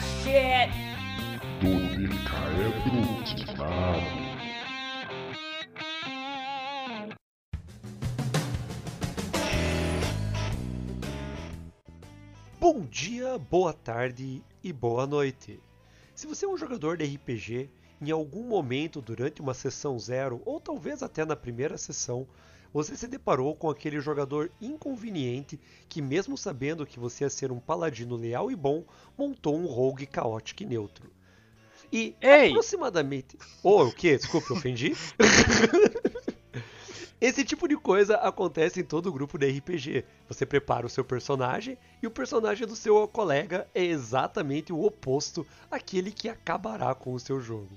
[0.00, 0.70] shit!
[12.60, 15.60] Bom dia, boa tarde e boa noite.
[16.14, 20.60] Se você é um jogador de RPG, em algum momento durante uma sessão zero, ou
[20.60, 22.26] talvez até na primeira sessão,
[22.72, 25.58] você se deparou com aquele jogador inconveniente
[25.88, 28.84] que, mesmo sabendo que você ia ser um paladino leal e bom,
[29.18, 31.10] montou um rogue caótico e neutro.
[31.92, 32.50] E Ei!
[32.50, 33.36] aproximadamente.
[33.62, 34.16] Oh, o que?
[34.16, 34.94] Desculpa, ofendi?
[37.20, 40.06] Esse tipo de coisa acontece em todo grupo de RPG.
[40.26, 45.46] Você prepara o seu personagem e o personagem do seu colega é exatamente o oposto
[45.70, 47.76] àquele que acabará com o seu jogo.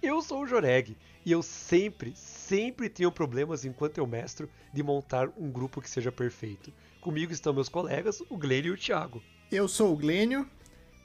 [0.00, 0.96] Eu sou o Joreg
[1.28, 6.10] e eu sempre, sempre tenho problemas enquanto eu mestro de montar um grupo que seja
[6.10, 6.72] perfeito.
[7.02, 9.22] Comigo estão meus colegas, o Glênio e o Thiago.
[9.52, 10.48] Eu sou o Glênio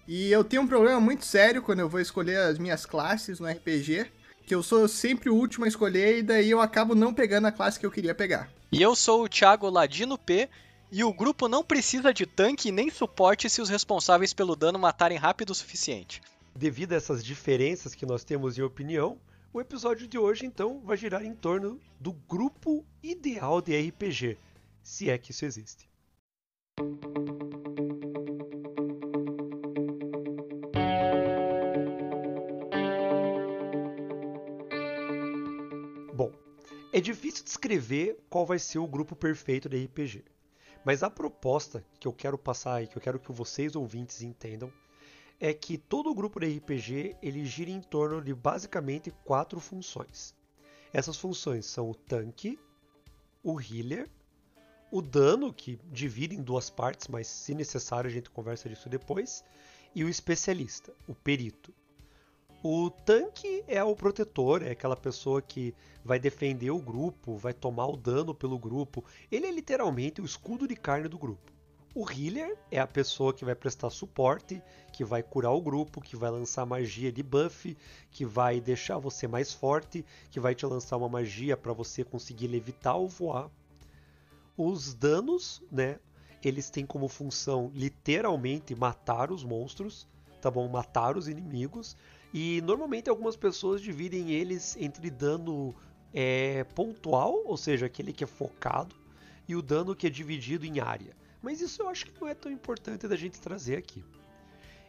[0.07, 3.49] e eu tenho um problema muito sério quando eu vou escolher as minhas classes no
[3.49, 4.09] RPG,
[4.47, 7.51] que eu sou sempre o último a escolher e daí eu acabo não pegando a
[7.51, 8.49] classe que eu queria pegar.
[8.71, 10.49] E eu sou o Thiago Ladino P.
[10.89, 15.17] E o grupo não precisa de tanque nem suporte se os responsáveis pelo dano matarem
[15.17, 16.21] rápido o suficiente.
[16.55, 19.17] Devido a essas diferenças que nós temos em opinião,
[19.53, 24.35] o episódio de hoje então vai girar em torno do grupo ideal de RPG,
[24.81, 25.87] se é que isso existe.
[36.15, 36.31] Bom,
[36.91, 40.25] é difícil descrever qual vai ser o grupo perfeito de RPG.
[40.83, 44.73] Mas a proposta que eu quero passar e que eu quero que vocês ouvintes entendam
[45.43, 50.33] é que todo grupo de RPG ele gira em torno de basicamente quatro funções.
[50.93, 52.57] Essas funções são o tanque,
[53.43, 54.09] o healer,
[54.89, 59.43] o dano, que divide em duas partes, mas se necessário a gente conversa disso depois,
[59.93, 61.73] e o especialista, o perito.
[62.63, 67.87] O tanque é o protetor, é aquela pessoa que vai defender o grupo, vai tomar
[67.87, 69.03] o dano pelo grupo.
[69.29, 71.52] Ele é literalmente o escudo de carne do grupo.
[71.95, 74.59] O healer é a pessoa que vai prestar suporte,
[74.91, 77.77] que vai curar o grupo, que vai lançar magia de buff,
[78.09, 82.47] que vai deixar você mais forte, que vai te lançar uma magia para você conseguir
[82.47, 83.47] levitar ou voar.
[84.57, 85.99] Os danos, né?
[86.43, 90.07] Eles têm como função literalmente matar os monstros,
[90.41, 90.67] tá bom?
[90.67, 91.95] Matar os inimigos.
[92.33, 95.75] E normalmente algumas pessoas dividem eles entre dano
[96.11, 98.95] é, pontual, ou seja, aquele que é focado,
[99.47, 101.15] e o dano que é dividido em área.
[101.43, 104.01] Mas isso eu acho que não é tão importante da gente trazer aqui.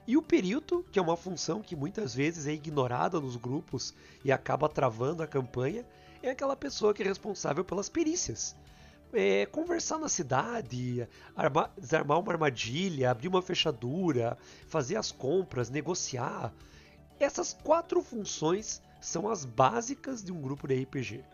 [0.06, 3.92] E o perito, que é uma função que muitas vezes é ignorada nos grupos
[4.24, 5.84] e acaba travando a campanha,
[6.22, 8.54] é aquela pessoa que é responsável pelas perícias.
[9.12, 14.38] É, conversar na cidade, armar, desarmar uma armadilha, abrir uma fechadura,
[14.68, 16.52] fazer as compras, negociar.
[17.18, 21.24] Essas quatro funções são as básicas de um grupo de RPG.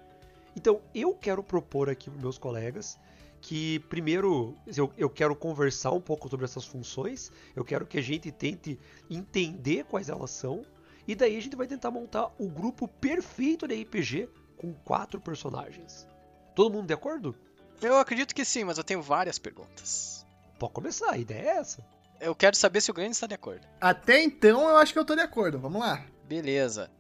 [0.57, 2.99] Então eu quero propor aqui para meus colegas
[3.41, 8.03] que primeiro eu, eu quero conversar um pouco sobre essas funções, eu quero que a
[8.03, 8.79] gente tente
[9.09, 10.63] entender quais elas são,
[11.07, 16.07] e daí a gente vai tentar montar o grupo perfeito de RPG com quatro personagens.
[16.55, 17.35] Todo mundo de acordo?
[17.81, 20.27] Eu acredito que sim, mas eu tenho várias perguntas.
[20.59, 21.85] Pode começar, a ideia é essa.
[22.21, 23.67] Eu quero saber se o Grande está de acordo.
[23.81, 26.05] Até então eu acho que eu tô de acordo, vamos lá.
[26.29, 26.91] Beleza.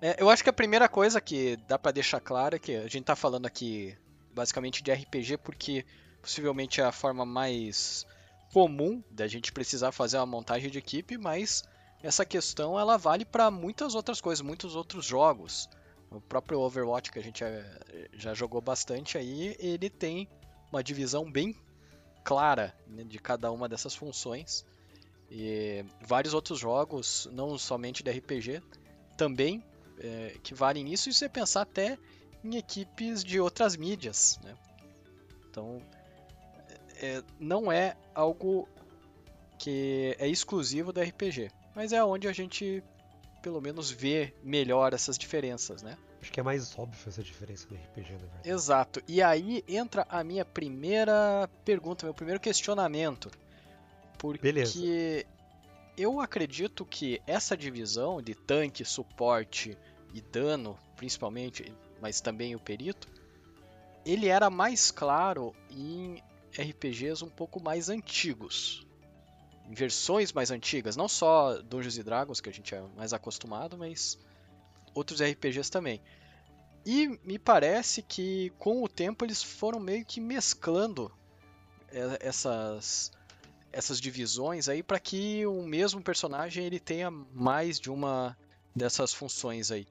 [0.00, 2.88] É, eu acho que a primeira coisa que dá para deixar claro é que a
[2.88, 3.94] gente tá falando aqui
[4.34, 5.84] basicamente de RPG porque
[6.20, 8.06] possivelmente é a forma mais
[8.52, 11.62] comum da gente precisar fazer uma montagem de equipe, mas
[12.02, 15.68] essa questão ela vale para muitas outras coisas, muitos outros jogos.
[16.10, 17.50] O próprio Overwatch que a gente já,
[18.12, 20.28] já jogou bastante aí, ele tem
[20.72, 21.54] uma divisão bem
[22.24, 24.64] clara né, de cada uma dessas funções.
[25.30, 28.60] E vários outros jogos, não somente de RPG,
[29.16, 29.62] também
[29.98, 31.96] é, que valem nisso, e você pensar até
[32.44, 34.38] em equipes de outras mídias.
[34.42, 34.54] Né?
[35.48, 35.82] Então,
[36.96, 38.68] é, não é algo
[39.58, 42.82] que é exclusivo do RPG, mas é onde a gente
[43.42, 45.96] pelo menos vê melhor essas diferenças, né?
[46.20, 48.50] Acho que é mais óbvio essa diferença do RPG, na verdade.
[48.50, 49.02] Exato.
[49.08, 53.30] E aí entra a minha primeira pergunta, meu primeiro questionamento.
[54.18, 54.78] Porque Beleza.
[55.96, 59.78] eu acredito que essa divisão de tanque, suporte
[60.12, 63.08] e dano, principalmente, mas também o perito,
[64.04, 66.22] ele era mais claro em
[66.58, 68.86] RPGs um pouco mais antigos.
[69.68, 73.78] Em versões mais antigas, não só Dungeons and Dragons, que a gente é mais acostumado,
[73.78, 74.18] mas
[74.94, 76.00] outros RPGs também.
[76.84, 81.12] E me parece que com o tempo eles foram meio que mesclando
[82.20, 83.12] essas
[83.72, 88.36] essas divisões aí para que o mesmo personagem ele tenha mais de uma
[88.74, 89.86] dessas funções aí.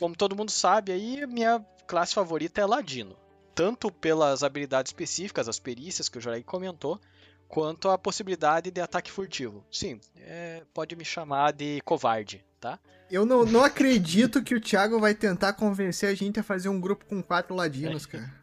[0.00, 3.16] Como todo mundo sabe, aí minha classe favorita é Ladino,
[3.54, 6.98] tanto pelas habilidades específicas, as perícias que o Jorei comentou,
[7.46, 9.64] quanto a possibilidade de ataque furtivo.
[9.70, 12.78] Sim, é, pode me chamar de covarde, tá?
[13.10, 16.80] Eu não, não acredito que o Thiago vai tentar convencer a gente a fazer um
[16.80, 18.32] grupo com quatro ladinos, cara.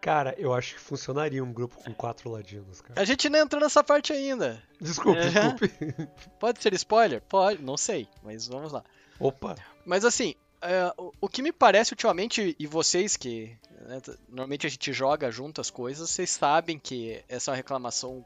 [0.00, 2.98] Cara, eu acho que funcionaria um grupo com quatro ladinos, cara.
[2.98, 4.62] A gente não entrou nessa parte ainda.
[4.80, 5.28] Desculpe, É.
[5.28, 6.08] desculpe.
[6.40, 7.20] Pode ser spoiler?
[7.20, 8.82] Pode, não sei, mas vamos lá.
[9.18, 14.70] Opa, Mas assim, é, o, que me parece ultimamente, e vocês que né, normalmente a
[14.70, 18.24] gente joga junto as coisas, vocês sabem que essa é uma reclamação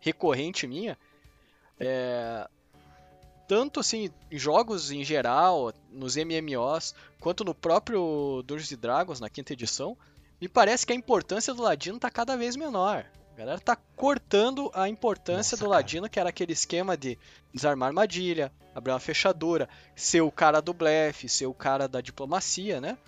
[0.00, 0.98] recorrente minha.
[1.78, 2.48] É,
[3.46, 9.52] tanto assim, em jogos em geral, nos MMOs, quanto no próprio Dungeons Dragons, na quinta
[9.52, 9.96] edição,
[10.40, 13.06] me parece que a importância do Ladino tá cada vez menor.
[13.38, 15.74] A galera tá cortando a importância Nossa, do cara.
[15.74, 17.16] Ladino, que era aquele esquema de
[17.54, 22.80] desarmar armadilha, abrir uma fechadura, ser o cara do blefe, ser o cara da diplomacia,
[22.80, 22.98] né?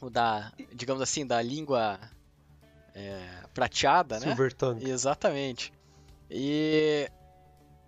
[0.00, 1.96] O da, digamos assim, da língua
[2.92, 4.26] é, prateada, né?
[4.26, 4.90] Silver Tongue.
[4.90, 5.72] Exatamente.
[6.28, 7.08] E,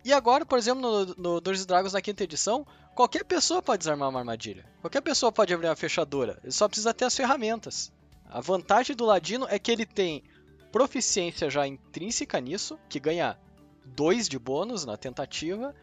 [0.05, 2.65] e agora, por exemplo, no, no Dungeons Dragons na quinta edição,
[2.95, 4.65] qualquer pessoa pode desarmar uma armadilha.
[4.81, 6.39] Qualquer pessoa pode abrir uma fechadura.
[6.45, 7.91] Ele só precisa ter as ferramentas.
[8.31, 10.23] A vantagem do Ladino é que ele tem
[10.71, 13.39] proficiência já intrínseca nisso, que ganha
[13.85, 15.75] 2 de bônus na tentativa,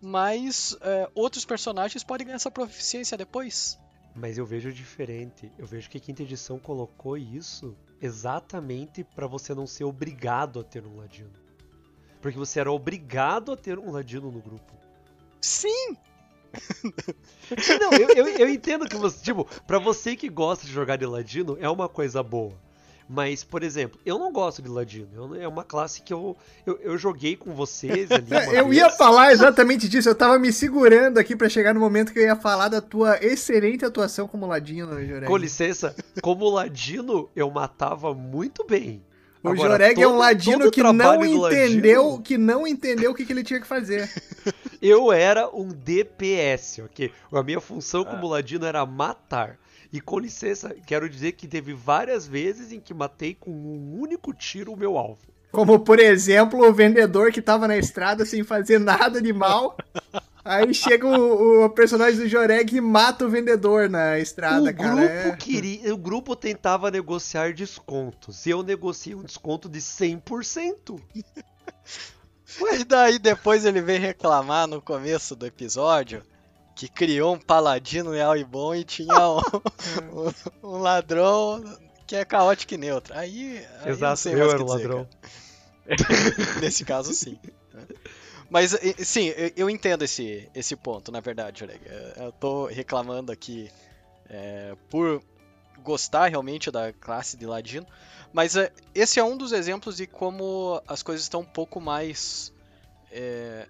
[0.00, 3.78] mas é, outros personagens podem ganhar essa proficiência depois.
[4.14, 5.50] Mas eu vejo diferente.
[5.58, 10.64] Eu vejo que a quinta edição colocou isso exatamente pra você não ser obrigado a
[10.64, 11.30] ter um ladino.
[12.20, 14.72] Porque você era obrigado a ter um ladino no grupo.
[15.40, 15.96] Sim!
[17.80, 21.06] Não, eu, eu, eu entendo que você, tipo, pra você que gosta de jogar de
[21.06, 22.52] ladino, é uma coisa boa.
[23.08, 25.08] Mas, por exemplo, eu não gosto de ladino.
[25.14, 28.26] Eu- é uma classe que eu, eu, eu joguei com vocês ali.
[28.30, 28.76] uma É, Eu vez.
[28.78, 32.24] ia falar exatamente disso, eu tava me segurando aqui pra chegar no momento que eu
[32.24, 35.26] ia falar da tua excelente atuação como ladino, Joreg.
[35.26, 39.02] Com licença, como ladino, eu matava muito bem.
[39.42, 43.10] O Agora, Joreg é um todo- ladino todo que não entendeu, ladino- que não entendeu
[43.10, 44.08] o que, que ele tinha que fazer.
[44.80, 47.12] Eu era um DPS, ok?
[47.32, 48.04] A minha função Ah.
[48.06, 49.58] como ladino era matar.
[49.92, 54.32] E com licença, quero dizer que teve várias vezes em que matei com um único
[54.32, 55.20] tiro o meu alvo.
[55.50, 59.76] Como, por exemplo, o vendedor que tava na estrada sem fazer nada de mal.
[60.42, 64.94] Aí chega o, o personagem do Joreg e mata o vendedor na estrada, o cara.
[64.94, 65.36] grupo É.
[65.36, 68.46] queria, o grupo tentava negociar descontos.
[68.46, 71.00] E eu negociei um desconto de 100%.
[72.72, 76.22] E daí depois ele vem reclamar no começo do episódio
[76.74, 79.38] que criou um paladino leal e bom e tinha um,
[80.28, 80.32] um-
[80.74, 81.62] um ladrão
[82.06, 83.14] que é caótico e neutro.
[83.16, 85.08] Aí, aí Exato, eu era que o dizer, ladrão.
[85.20, 85.32] cara.
[86.60, 87.38] Nesse caso, sim.
[88.48, 91.80] Mas, sim, eu- entendo esse, esse ponto, na verdade, Oleg.
[92.16, 93.70] Eu tô reclamando aqui
[94.28, 95.22] é, por
[95.82, 97.86] gostar realmente da classe de ladino,
[98.32, 102.52] mas é, esse é um dos exemplos de como as coisas estão um pouco mais
[103.10, 103.66] é,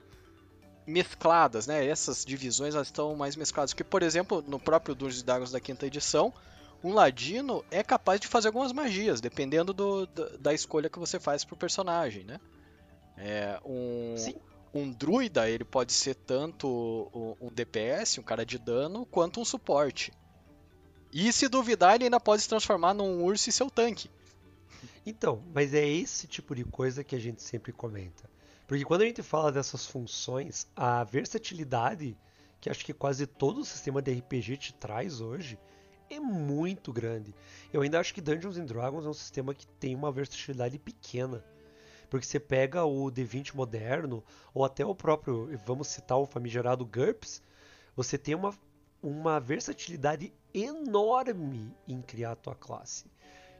[0.86, 1.84] mescladas, né?
[1.86, 3.72] Essas divisões elas estão mais mescladas.
[3.72, 6.32] Porque, por exemplo, no próprio Dungeons and Dragons da quinta edição,
[6.82, 10.06] um ladino é capaz de fazer algumas magias, dependendo do-
[10.38, 12.40] da, escolha que você faz pro personagem, né?
[13.16, 14.34] É, um, Sim.
[14.74, 19.44] um druida, ele pode ser tanto um, um DPS, um cara de dano, quanto um
[19.44, 20.12] suporte.
[21.12, 24.10] E se duvidar, ele ainda pode se transformar num urso e seu tanque.
[25.04, 28.28] Então, mas é esse tipo de coisa que a gente sempre comenta.
[28.72, 32.16] Porque quando a gente fala dessas funções, a versatilidade
[32.58, 35.58] que acho que quase todo o sistema de RPG te traz hoje
[36.08, 37.34] é muito grande.
[37.70, 41.44] Eu ainda acho que Dungeons and Dragons é um sistema que tem uma versatilidade pequena.
[42.08, 44.24] Porque você pega o D20 moderno,
[44.54, 47.42] ou até o próprio, vamos citar o famigerado GURPS,
[47.94, 48.54] você tem uma,
[49.02, 53.04] uma versatilidade enorme em criar a tua classe.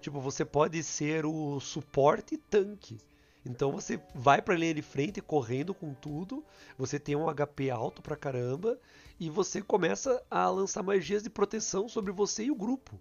[0.01, 2.99] Tipo, você pode ser o suporte tanque.
[3.45, 6.45] Então você vai pra linha de frente correndo com tudo,
[6.79, 8.79] você tem um HP alto pra caramba
[9.19, 12.99] e você começa a lançar magias de proteção sobre você e o grupo.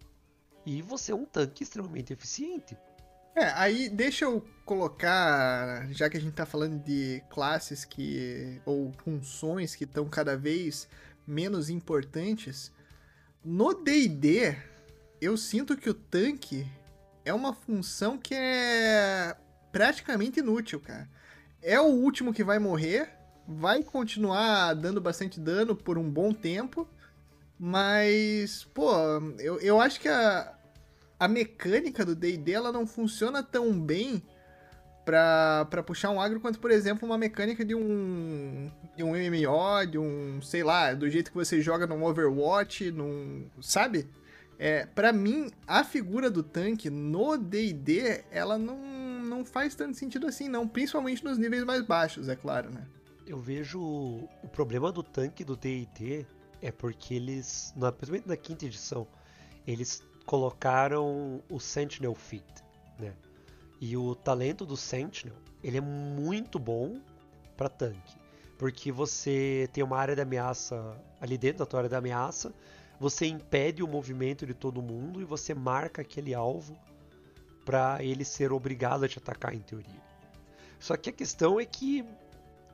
[0.65, 2.77] E você é um tanque extremamente eficiente.
[3.35, 8.61] É, aí deixa eu colocar, já que a gente tá falando de classes que.
[8.65, 10.87] ou funções que estão cada vez
[11.25, 12.71] menos importantes.
[13.43, 14.55] No DD,
[15.19, 16.67] eu sinto que o tanque
[17.23, 19.35] é uma função que é
[19.71, 21.09] praticamente inútil, cara.
[21.61, 23.09] É o último que vai morrer,
[23.47, 26.87] vai continuar dando bastante dano por um bom tempo,
[27.59, 28.91] mas, pô,
[29.39, 30.53] eu, eu acho que a,
[31.19, 34.23] a mecânica do D&D ela não funciona tão bem
[35.05, 39.85] pra, pra puxar um agro quanto, por exemplo, uma mecânica de um, de um MMO,
[39.85, 44.07] de um, sei lá, do jeito que você joga num Overwatch, num, sabe?
[44.57, 48.77] É, para mim, a figura do tanque no D&D, ela não,
[49.41, 50.67] não faz tanto sentido assim, não.
[50.67, 52.87] Principalmente nos níveis mais baixos, é claro, né?
[53.25, 56.25] Eu vejo o problema do tanque do D&D
[56.61, 59.07] é porque eles, na, principalmente na quinta edição,
[59.65, 62.63] eles colocaram o Sentinel Feat,
[62.99, 63.13] né?
[63.79, 66.99] E o talento do Sentinel, ele é muito bom
[67.57, 68.15] para tanque,
[68.57, 72.53] porque você tem uma área de ameaça ali dentro da tua área de ameaça,
[72.99, 76.77] você impede o movimento de todo mundo e você marca aquele alvo
[77.65, 80.01] para ele ser obrigado a te atacar em teoria.
[80.79, 82.05] Só que a questão é que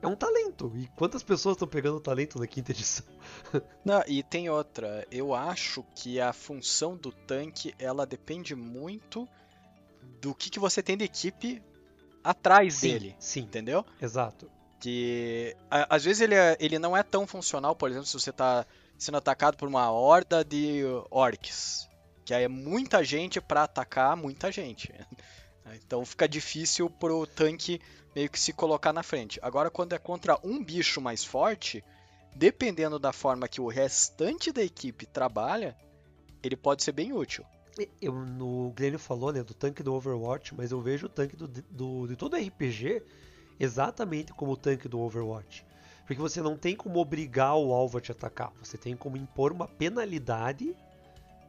[0.00, 0.72] é um talento.
[0.76, 3.04] E quantas pessoas estão pegando o talento na quinta edição?
[3.84, 5.06] Não, e tem outra.
[5.10, 9.28] Eu acho que a função do tanque ela depende muito
[10.20, 11.62] do que, que você tem de equipe
[12.22, 13.16] atrás sim, dele.
[13.18, 13.40] Sim.
[13.40, 13.84] Entendeu?
[14.00, 14.50] Exato.
[14.80, 18.30] Que a, às vezes ele, é, ele não é tão funcional, por exemplo, se você
[18.30, 18.64] está
[18.96, 21.87] sendo atacado por uma horda de orcs.
[22.28, 24.92] Que aí é muita gente para atacar muita gente.
[25.84, 27.78] Então fica difícil pro tanque
[28.16, 29.38] meio que se colocar na frente.
[29.42, 31.84] Agora, quando é contra um bicho mais forte,
[32.34, 35.76] dependendo da forma que o restante da equipe trabalha,
[36.42, 37.44] ele pode ser bem útil.
[38.00, 41.46] Eu, no Glênio falou né, do tanque do Overwatch, mas eu vejo o tanque do,
[41.46, 43.02] do, de todo RPG
[43.60, 45.66] exatamente como o tanque do Overwatch.
[46.06, 49.52] Porque você não tem como obrigar o alvo a te atacar, você tem como impor
[49.52, 50.74] uma penalidade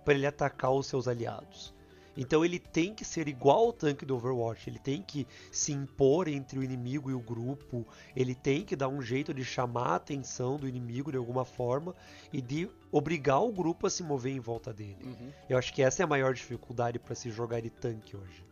[0.04, 1.74] para ele atacar os seus aliados.
[2.20, 6.28] Então ele tem que ser igual ao tanque do Overwatch, ele tem que se impor
[6.28, 9.96] entre o inimigo e o grupo, ele tem que dar um jeito de chamar a
[9.96, 11.96] atenção do inimigo de alguma forma
[12.34, 14.98] e de obrigar o grupo a se mover em volta dele.
[15.02, 15.32] Uhum.
[15.48, 18.44] Eu acho que essa é a maior dificuldade para se jogar de tanque hoje.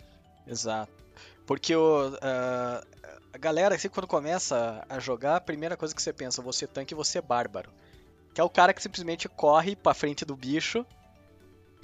[0.48, 0.94] Exato.
[1.46, 2.88] Porque o, uh,
[3.34, 6.96] a galera, assim, quando começa a jogar, a primeira coisa que você pensa, você tanque,
[6.96, 7.70] você bárbaro.
[8.34, 10.86] Que é o cara que simplesmente corre pra frente do bicho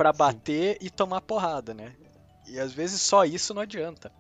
[0.04, 0.88] para bater Sim.
[0.88, 1.94] e tomar porrada, né?
[2.46, 4.12] E às vezes só isso não adianta.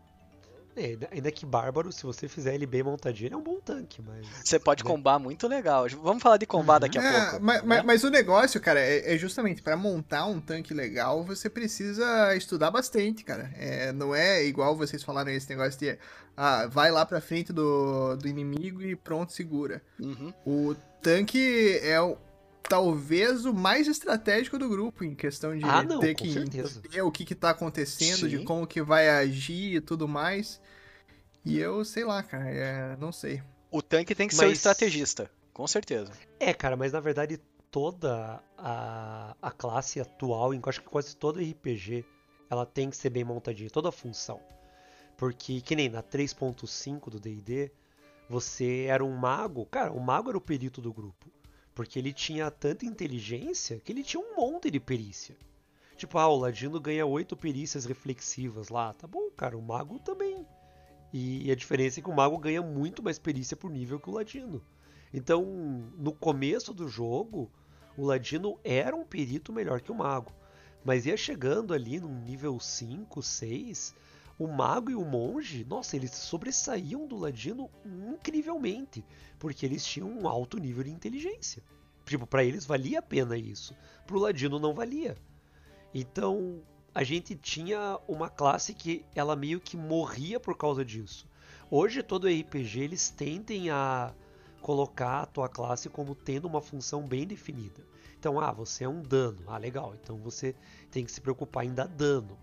[0.77, 4.01] É, ainda que Bárbaro, se você fizer ele bem montadinho, ele é um bom tanque,
[4.01, 4.25] mas.
[4.43, 4.89] Você pode né?
[4.89, 5.85] combar muito legal.
[6.01, 7.45] Vamos falar de combar daqui a é, pouco.
[7.45, 7.83] Mas, né?
[7.83, 12.71] mas, o negócio, cara, é, é justamente para montar um tanque legal, você precisa estudar
[12.71, 13.51] bastante, cara.
[13.55, 15.99] É, não é igual vocês falaram esse negócio de.
[16.35, 19.81] Ah, vai lá pra frente do, do inimigo e pronto, segura.
[19.99, 20.33] Uhum.
[20.45, 22.17] O tanque é o
[22.67, 26.79] talvez o mais estratégico do grupo em questão de ah, não, ter que certeza.
[26.79, 28.27] entender o que, que tá acontecendo, Sim.
[28.29, 30.59] de como que vai agir e tudo mais.
[31.45, 33.41] E eu sei lá, cara, é, não sei.
[33.69, 34.45] O tanque tem que mas...
[34.45, 36.11] ser o estrategista, com certeza.
[36.39, 37.39] É, cara, mas na verdade
[37.69, 42.05] toda a, a classe atual, acho que quase todo RPG,
[42.47, 44.39] ela tem que ser bem montadinha, toda a função.
[45.17, 47.71] Porque, que nem na 3.5 do D&D,
[48.29, 51.31] você era um mago, cara, o mago era o perito do grupo.
[51.73, 55.35] Porque ele tinha tanta inteligência que ele tinha um monte de perícia.
[55.95, 58.93] Tipo, ah, o Ladino ganha oito perícias reflexivas lá.
[58.93, 60.45] Tá bom, cara, o Mago também.
[61.11, 64.13] E a diferença é que o Mago ganha muito mais perícia por nível que o
[64.13, 64.63] Ladino.
[65.13, 65.45] Então,
[65.95, 67.51] no começo do jogo,
[67.95, 70.33] o Ladino era um perito melhor que o Mago.
[70.83, 73.95] Mas ia chegando ali no nível 5, 6,
[74.37, 79.05] o mago e o monge, nossa, eles sobressaíam do ladino incrivelmente,
[79.39, 81.63] porque eles tinham um alto nível de inteligência.
[82.05, 83.75] Tipo, para eles valia a pena isso,
[84.05, 85.15] pro ladino não valia.
[85.93, 86.61] Então,
[86.93, 91.27] a gente tinha uma classe que ela meio que morria por causa disso.
[91.69, 94.13] Hoje todo RPG eles tendem a
[94.61, 97.81] colocar a tua classe como tendo uma função bem definida.
[98.17, 99.39] Então, ah, você é um dano.
[99.47, 99.93] Ah, legal.
[100.01, 100.55] Então você
[100.89, 102.37] tem que se preocupar em dar dano.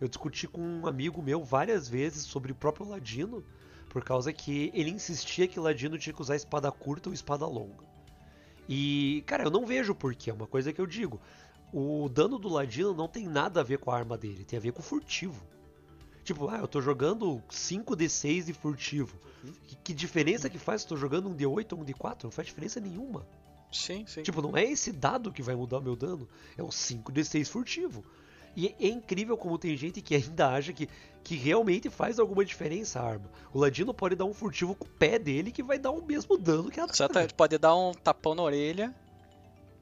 [0.00, 3.44] Eu discuti com um amigo meu várias vezes sobre o próprio Ladino,
[3.88, 7.84] por causa que ele insistia que Ladino tinha que usar espada curta ou espada longa.
[8.68, 11.20] E, cara, eu não vejo porquê, é uma coisa que eu digo.
[11.72, 14.62] O dano do Ladino não tem nada a ver com a arma dele, tem a
[14.62, 15.46] ver com o furtivo.
[16.24, 19.16] Tipo, ah, eu tô jogando 5d6 de furtivo.
[19.68, 22.24] Que, que diferença que faz se eu tô jogando um d8 ou um d4?
[22.24, 23.24] Não faz diferença nenhuma.
[23.72, 24.22] Sim, sim.
[24.22, 28.04] Tipo, não é esse dado que vai mudar o meu dano, é o 5d6 furtivo.
[28.56, 30.88] E é incrível como tem gente que ainda acha que,
[31.22, 33.30] que realmente faz alguma diferença a arma.
[33.52, 36.38] O Ladino pode dar um furtivo com o pé dele que vai dar o mesmo
[36.38, 38.94] dano que a Exatamente, pode dar um tapão na orelha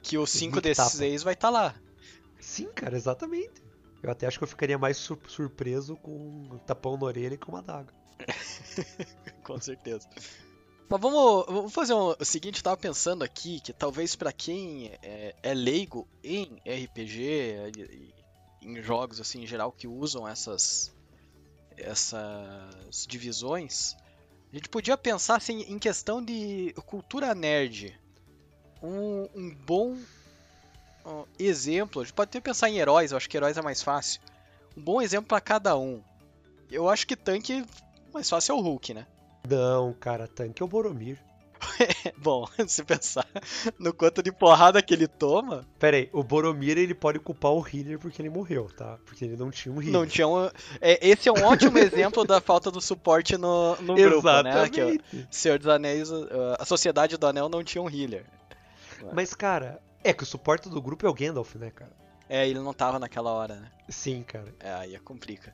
[0.03, 1.75] que o 5 desses 6 vai estar tá lá.
[2.39, 3.63] Sim, cara, exatamente.
[4.03, 7.47] Eu até acho que eu ficaria mais sur surpreso com um tapão na orelha que
[7.47, 7.93] uma adaga.
[9.41, 10.07] com certeza.
[10.87, 14.91] Mas vamos, vamos fazer um, o seguinte, eu tava pensando aqui que talvez para quem
[15.01, 17.55] é, é, leigo em RPG
[18.65, 20.93] em jogos assim em geral que usam essas
[21.77, 23.95] essas divisões,
[24.51, 27.93] a gente podia pensar assim, em questão de cultura nerd.
[28.81, 29.97] Um, um bom
[31.05, 33.81] uh, exemplo, a gente pode até pensar em heróis, eu acho que heróis é mais
[33.83, 34.21] fácil.
[34.77, 36.01] Um bom exemplo para cada um.
[36.71, 37.65] Eu acho que tanque
[38.13, 39.05] mais fácil é o Hulk, né?
[39.47, 41.19] Não, cara, tanque é o Boromir.
[42.17, 43.27] Bom, se pensar
[43.79, 45.65] no quanto de porrada que ele toma.
[45.79, 48.97] Pera aí, o Boromir ele pode culpar o healer porque ele morreu, tá?
[49.05, 49.93] Porque ele não tinha um healer.
[49.93, 50.45] Não tinha um.
[50.81, 54.69] É, esse é um ótimo exemplo da falta do suporte no, no grupo, né?
[54.69, 56.09] Que, ó, Senhor dos Anéis,
[56.57, 58.25] a Sociedade do Anel não tinha um healer.
[59.13, 61.91] Mas, cara, é que o suporte do grupo é o Gandalf, né, cara?
[62.27, 63.71] É, ele não tava naquela hora, né?
[63.87, 64.53] Sim, cara.
[64.59, 65.53] É, aí é complica.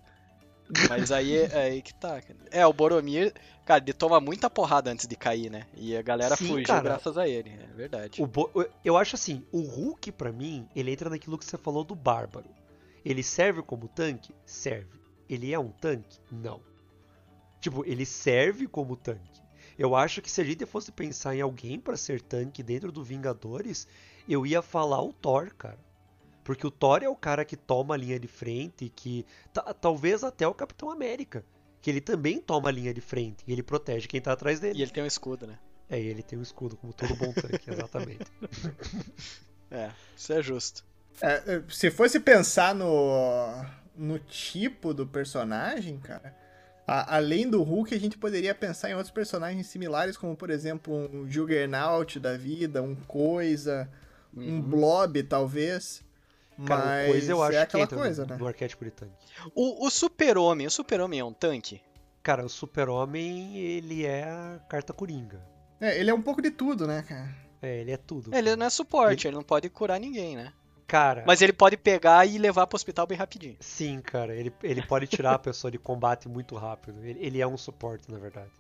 [0.90, 2.22] Mas aí é aí que tá.
[2.50, 3.34] É, o Boromir,
[3.66, 5.66] cara, ele toma muita porrada antes de cair, né?
[5.76, 6.82] E a galera Sim, fugiu cara.
[6.82, 8.22] graças a ele, é verdade.
[8.22, 8.52] O Bo-
[8.84, 12.50] Eu acho assim, o Hulk, pra mim, ele entra naquilo que você falou do Bárbaro.
[13.04, 14.34] Ele serve como tanque?
[14.46, 15.00] Serve.
[15.30, 16.20] Ele é um tanque?
[16.32, 16.62] Não.
[17.60, 19.42] Tipo, ele serve como tanque.
[19.78, 23.04] Eu acho que se a gente fosse pensar em alguém pra ser tanque dentro do
[23.04, 23.88] Vingadores,
[24.28, 25.80] eu ia falar o Thor, cara.
[26.44, 30.24] Porque o Thor é o cara que toma a linha de frente, que ta- talvez
[30.24, 31.44] até o Capitão América,
[31.82, 34.80] que ele também toma a linha de frente e ele protege quem tá atrás dele.
[34.80, 35.58] E ele tem um escudo, né?
[35.90, 38.26] É, e ele tem um escudo como todo bom tanque, exatamente.
[39.70, 40.84] É, isso é justo.
[41.22, 43.64] É, é, se fosse pensar no,
[43.96, 46.36] no tipo do personagem, cara,
[46.88, 50.94] a- além do Hulk, a gente poderia pensar em outros personagens similares, como por exemplo
[50.94, 53.90] um Juggernaut da vida, um Coisa,
[54.36, 54.62] um Uhum.
[54.62, 56.04] Blob, talvez.
[56.66, 58.38] Cara, Mas o coisa eu acho é que aquela entra coisa, no, né?
[58.38, 59.14] no arquétipo de tanque.
[59.56, 61.82] O, o Super-Homem, o Super-Homem é um tanque?
[62.24, 65.44] Cara, o super-homem, ele é a carta coringa.
[65.80, 67.36] É, ele é um pouco de tudo, né, cara?
[67.62, 68.34] É, ele é tudo.
[68.36, 70.54] Ele não é suporte, ele não pode curar ninguém, né?
[70.86, 73.56] Cara, Mas ele pode pegar e levar pro hospital bem rapidinho.
[73.62, 77.04] sim, cara, ele, ele pode tirar a pessoa de combate muito rápido.
[77.04, 78.52] Ele, ele é um suporte, na verdade.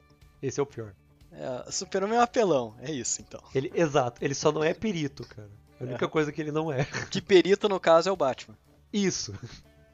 [0.42, 0.94] Esse é o pior.
[1.32, 3.42] É, o Super-Homem é um apelão, é isso então.
[3.54, 5.50] Ele, exato, ele só não é perito, cara.
[5.82, 6.08] A única É.
[6.08, 6.86] coisa que ele não é.
[7.10, 8.58] Que perito no caso é o Batman.
[8.94, 9.34] Isso.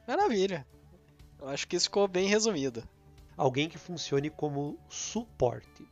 [0.06, 0.66] Maravilha.
[1.40, 2.82] Eu acho que isso ficou bem resumido.
[3.36, 5.86] Alguém que funcione como suporte.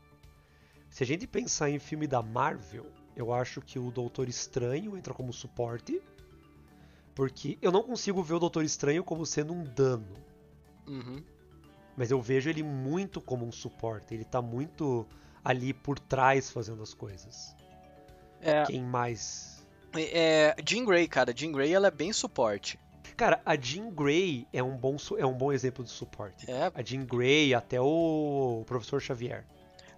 [0.91, 5.15] Se a gente pensar em filme da Marvel, eu acho que o Doutor Estranho entra
[5.15, 6.03] como suporte.
[7.15, 10.13] Porque eu não consigo ver o Doutor Estranho como sendo um dano.
[10.87, 11.23] Uhum.
[11.97, 14.13] Mas eu vejo ele muito como um suporte.
[14.13, 15.07] Ele tá muito
[15.43, 17.57] ali por trás fazendo as coisas.
[18.41, 19.56] É, Quem mais?
[19.99, 21.33] É, Jean Grey, cara.
[21.35, 22.79] Jean Grey ela é bem suporte.
[23.17, 26.51] Cara, a Jean Grey é um bom, é um bom exemplo de suporte.
[26.51, 29.45] É, A Jean Grey, até o Professor Xavier.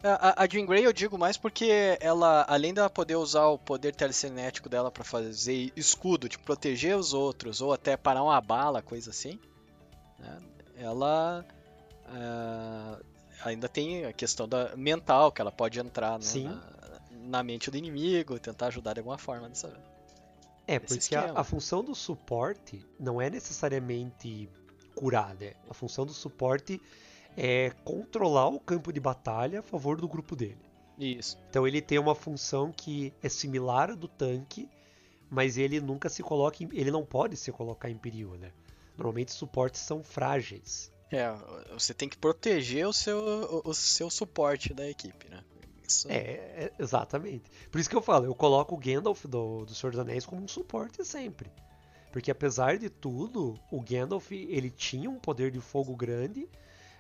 [0.03, 3.93] A, a Jean Grey eu digo mais porque ela, além dela poder usar o poder
[3.95, 9.11] telecinético dela pra fazer escudo, tipo, proteger os outros, ou até parar uma bala, coisa
[9.11, 9.41] assim,
[10.21, 10.39] né,
[10.77, 11.45] ela
[12.07, 12.99] ah,
[13.45, 17.77] ainda tem a questão da mental, que ela pode entrar né, na, na mente do
[17.77, 19.69] inimigo, tentar ajudar de alguma forma nessa.
[20.69, 24.51] É, porque a, a função do suporte não é necessariamente
[24.95, 25.55] curar, né?
[25.71, 26.79] A função do suporte
[27.35, 30.59] é controlar o campo de batalha a favor do grupo dele.
[30.99, 31.39] Isso.
[31.49, 34.69] Então ele tem uma função que é similar à do tanque,
[35.31, 38.53] mas ele nunca se coloca em, ele não pode se colocar em perigo, né?
[38.95, 40.93] Normalmente suportes são frágeis.
[41.11, 41.33] É,
[41.73, 45.43] você tem que proteger o seu, o, o seu suporte da equipe, né?
[46.09, 47.51] É, é, exatamente.
[47.71, 50.43] Por isso que eu falo, eu coloco o Gandalf do, do Senhor dos Anéis como
[50.43, 51.51] um suporte sempre.
[52.13, 56.49] Porque apesar de tudo, o Gandalf ele tinha um poder de fogo grande,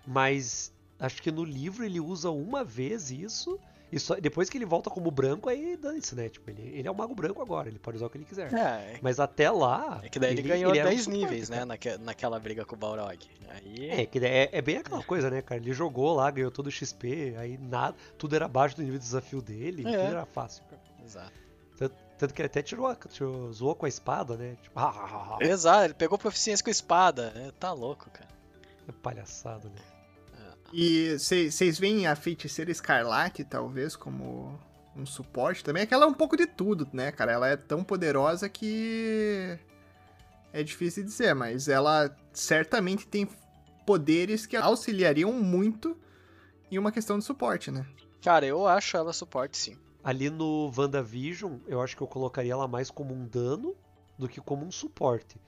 [0.07, 3.59] mas acho que no livro ele usa uma vez isso,
[3.90, 6.29] e só, depois que ele volta como branco, aí dane-se, né?
[6.29, 8.53] Tipo, ele, ele é o mago branco agora, ele pode usar o que ele quiser.
[8.53, 10.01] É, Mas até lá.
[10.03, 11.64] É que daí ele, ganhou era um 10 suporte, níveis, né?
[11.64, 13.18] Naque, naquela briga com o Balrog.
[13.51, 13.90] Aí.
[13.90, 15.61] É, que é, é bem aquela coisa, né, cara?
[15.61, 19.05] Ele jogou lá, ganhou todo o XP, aí nada, tudo era abaixo do nível de
[19.05, 19.90] desafio dele, É.
[19.90, 20.83] tudo era fácil, cara.
[21.05, 21.33] Exato.
[21.79, 24.57] Tanto, tanto que ele até tirou, a, tirou- zoou com a espada, né?
[24.62, 27.33] Tipo, ah, ah, ah, Exato, ele pegou proficiência com espada.
[27.37, 28.29] É, tá louco, cara.
[28.88, 29.81] é palhaçada, né?
[30.72, 34.59] E vocês veem a feiticeira escarlate, talvez, como
[34.94, 35.83] um suporte também?
[35.83, 37.33] É que ela é um pouco de tudo, né, cara?
[37.33, 39.59] Ela é tão poderosa que.
[40.52, 43.28] É difícil de dizer, mas ela certamente tem
[43.87, 45.96] poderes que auxiliariam muito
[46.70, 47.87] em uma questão de suporte, né?
[48.22, 49.76] Cara, eu acho ela suporte sim.
[50.02, 53.74] Ali no WandaVision, eu acho que eu colocaria ela mais como um dano
[54.18, 55.40] do que como um suporte.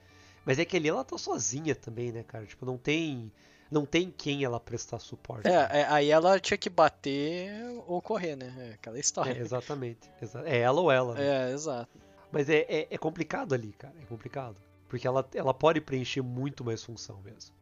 [0.45, 2.45] Mas é que ali ela tá sozinha também, né, cara?
[2.45, 3.31] Tipo, não tem.
[3.71, 5.47] Não tem quem ela prestar suporte.
[5.47, 7.49] É, é, aí ela tinha que bater
[7.87, 8.53] ou correr, né?
[8.71, 9.31] É aquela É, história.
[9.39, 10.11] exatamente.
[10.21, 11.15] Exa- É ela ou ela.
[11.15, 11.49] né?
[11.49, 11.89] É, exato.
[12.31, 13.93] Mas é, é, é complicado ali, cara.
[14.01, 14.57] É complicado.
[14.89, 17.55] Porque ela, ela pode preencher muito mais função mesmo.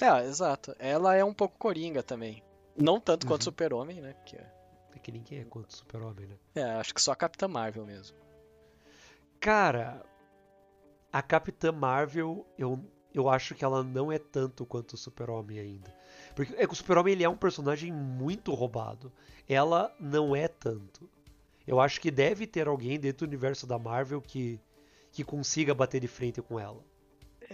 [0.00, 0.74] É, exato.
[0.78, 2.42] Ela é um pouco coringa também.
[2.76, 3.44] Não tanto quanto Uhum.
[3.46, 4.14] Super-Homem, né?
[4.24, 4.46] Que é,
[4.94, 6.36] É que ninguém é quanto Super-Homem, né?
[6.54, 8.16] é, acho que só a Capitã Marvel mesmo.
[9.40, 10.02] Cara,
[11.12, 12.78] a Capitã Marvel, eu,
[13.16, 15.92] eu acho que ela não é tanto quanto o Super-Homem ainda.
[16.34, 19.10] Porque é que o Super-Homem ele é um personagem muito roubado.
[19.48, 21.08] Ela não é tanto.
[21.66, 24.60] Eu acho que deve ter alguém dentro do universo da Marvel que,
[25.10, 26.84] que consiga bater de frente com ela.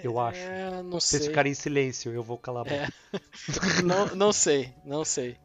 [0.02, 0.40] Eu acho.
[0.40, 1.28] É, não Se sei.
[1.28, 2.92] ficarem em silêncio, eu vou calar a boca.
[3.12, 3.82] É.
[3.84, 5.36] não, não sei, não sei.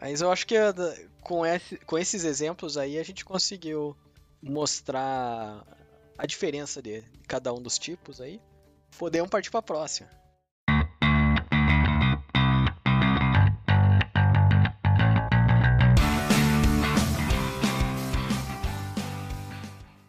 [0.00, 3.94] Mas eu acho que é da- com, esse- com esses exemplos aí a gente conseguiu
[4.42, 5.64] mostrar
[6.16, 8.40] a diferença de cada um dos tipos aí.
[8.98, 10.08] Podemos partir pra próxima.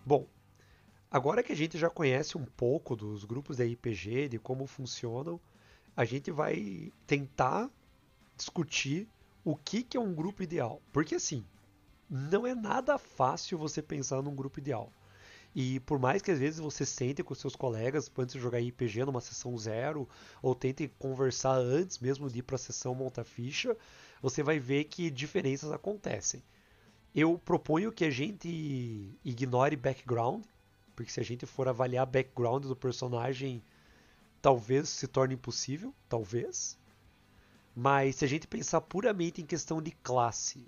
[0.05, 0.27] Bom,
[1.09, 5.39] agora que a gente já conhece um pouco dos grupos da RPG, de como funcionam,
[5.95, 7.69] a gente vai tentar
[8.35, 9.07] discutir
[9.43, 10.81] o que, que é um grupo ideal.
[10.91, 11.45] Porque assim,
[12.09, 14.91] não é nada fácil você pensar num grupo ideal.
[15.53, 19.03] E por mais que às vezes você sente com seus colegas antes de jogar RPG
[19.05, 20.07] numa sessão zero,
[20.41, 23.75] ou tente conversar antes mesmo de ir para a sessão monta ficha,
[24.21, 26.41] você vai ver que diferenças acontecem.
[27.13, 30.43] Eu proponho que a gente ignore background,
[30.95, 33.61] porque se a gente for avaliar background do personagem,
[34.41, 36.77] talvez se torne impossível, talvez.
[37.75, 40.65] Mas se a gente pensar puramente em questão de classe,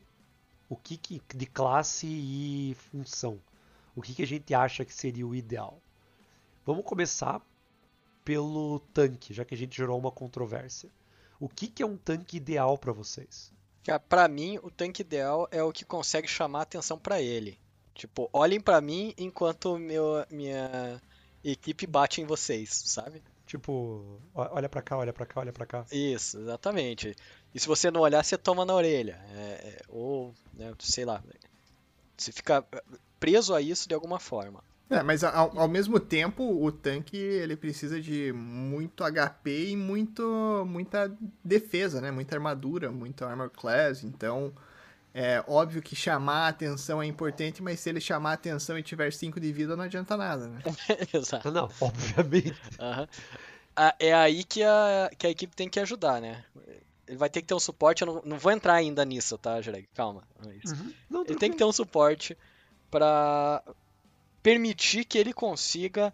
[0.68, 3.40] o que, que de classe e função,
[3.96, 5.82] o que, que a gente acha que seria o ideal?
[6.66, 7.42] Vamos começar
[8.24, 10.90] pelo tanque, já que a gente gerou uma controvérsia.
[11.40, 13.52] O que, que é um tanque ideal para vocês?
[13.84, 17.60] Cara, Pra mim, o tanque ideal é o que consegue chamar a atenção pra ele.
[17.94, 21.02] Tipo, olhem pra mim enquanto meu, minha
[21.44, 23.22] equipe bate em vocês, sabe?
[23.46, 25.86] Tipo, olha pra cá, olha pra cá, olha pra cá.
[25.92, 27.16] Isso, exatamente.
[27.54, 29.20] E se você não olhar, você toma na orelha.
[29.36, 31.22] É, é, ou, né, sei lá.
[32.18, 32.66] Você fica
[33.24, 34.62] preso a isso de alguma forma.
[34.90, 40.66] É, mas ao, ao mesmo tempo, o tanque ele precisa de muito HP e muito,
[40.68, 41.10] muita
[41.42, 42.12] defesa, né?
[42.12, 44.04] Muita armadura, muito armor class.
[44.04, 44.54] Então,
[45.14, 48.84] é óbvio que chamar a atenção é importante, mas se ele chamar a atenção e
[48.84, 50.62] tiver 5 de vida, não adianta nada, né?
[51.14, 51.50] Exato.
[51.50, 52.54] Não, obviamente.
[52.78, 53.08] Ah,
[54.00, 56.44] É aí que a, que a equipe tem que ajudar, né?
[57.08, 58.02] Ele vai ter que ter um suporte.
[58.02, 59.88] Eu não, não vou entrar ainda nisso, tá, Jareg?
[59.96, 60.24] Calma.
[60.44, 60.56] não é.
[60.56, 60.94] Uhum.
[61.10, 62.38] Não, Ele tem que ter um suporte
[62.94, 63.64] para
[64.44, 66.14] permitir que ele consiga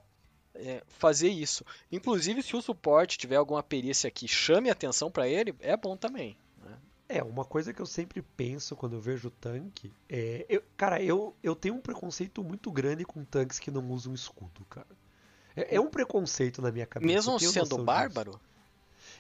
[0.56, 1.66] é, fazer isso.
[1.92, 6.38] Inclusive, se o suporte tiver alguma perícia que chame atenção para ele, é bom também.
[6.64, 6.78] né?
[7.10, 10.46] É, uma coisa que eu sempre penso quando eu vejo tanque é.
[10.48, 14.64] Eu, cara, eu, eu tenho um preconceito muito grande com tanques que não usam escudo,
[14.70, 14.88] cara.
[15.58, 17.12] É, é um preconceito na minha cabeça.
[17.14, 17.84] Mesmo sendo noção disso.
[17.84, 18.40] bárbaro,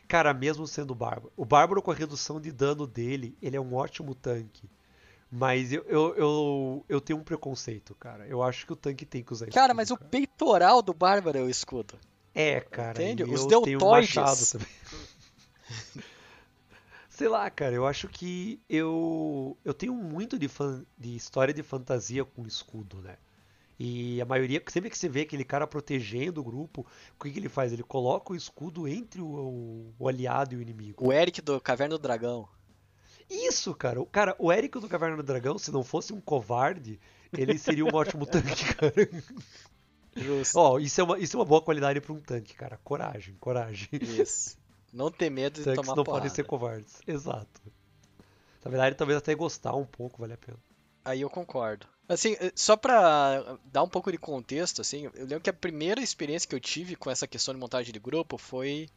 [0.07, 1.33] Cara, mesmo sendo bárbaro.
[1.35, 4.69] O bárbaro com a redução de dano dele, ele é um ótimo tanque.
[5.31, 8.25] Mas eu, eu, eu, eu tenho um preconceito, cara.
[8.27, 11.37] Eu acho que o tanque tem que usar cara, escudo, mas o peitoral do bárbaro
[11.37, 11.95] é o escudo.
[12.33, 13.01] É, cara.
[13.03, 13.23] Entende?
[13.23, 14.15] Os deltoides.
[14.15, 14.67] machado também.
[17.09, 21.61] Sei lá, cara, eu acho que eu eu tenho muito de, fan, de história de
[21.61, 23.17] fantasia com escudo, né?
[23.77, 26.85] E a maioria, sempre que você vê aquele cara protegendo o grupo,
[27.17, 27.71] o que, que ele faz?
[27.71, 31.05] Ele coloca o escudo entre o, o- o aliado e o inimigo.
[31.05, 32.47] O Eric do Caverna do Dragão.
[33.29, 34.01] Isso, cara.
[34.01, 36.99] O cara, o Eric do Caverna do Dragão, se não fosse um covarde,
[37.31, 38.93] ele seria um ótimo tanque, cara.
[40.15, 40.57] Justo.
[40.57, 42.79] Ó, isso é uma, isso é uma boa qualidade para um tanque, cara.
[42.83, 43.87] Coragem, coragem.
[43.91, 44.57] Isso.
[44.91, 46.23] Não ter medo de Tanques tomar não porrada.
[46.23, 47.01] podem ser covardes.
[47.05, 47.61] Exato.
[48.65, 50.57] Na verdade, talvez até gostar um pouco, vale a pena.
[51.05, 51.87] Aí eu concordo.
[52.07, 56.01] Assim, eh, só pra dar um pouco de contexto, assim, eu lembro que a primeira
[56.01, 58.89] experiência que eu tive com essa questão de montagem de grupo foi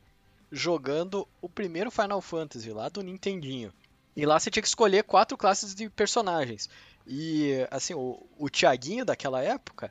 [0.50, 3.72] jogando o primeiro Final Fantasy lá do Nintendinho.
[4.16, 6.68] E lá você tinha que escolher quatro classes de personagens.
[7.06, 9.90] E, assim, o, o Thiaguinho daquela época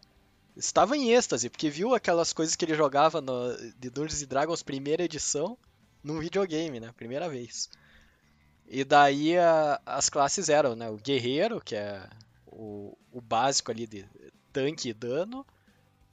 [0.56, 5.04] estava em êxtase, porque viu aquelas coisas que ele jogava no, de Dungeons Dragons primeira
[5.04, 5.58] edição
[6.04, 6.92] num videogame, né?
[6.98, 7.70] Primeira vez.
[8.68, 10.90] E daí a- as classes eram, né?
[10.90, 12.08] O guerreiro, que é
[12.48, 14.06] o, o básico ali de
[14.54, 15.46] tanque e dano.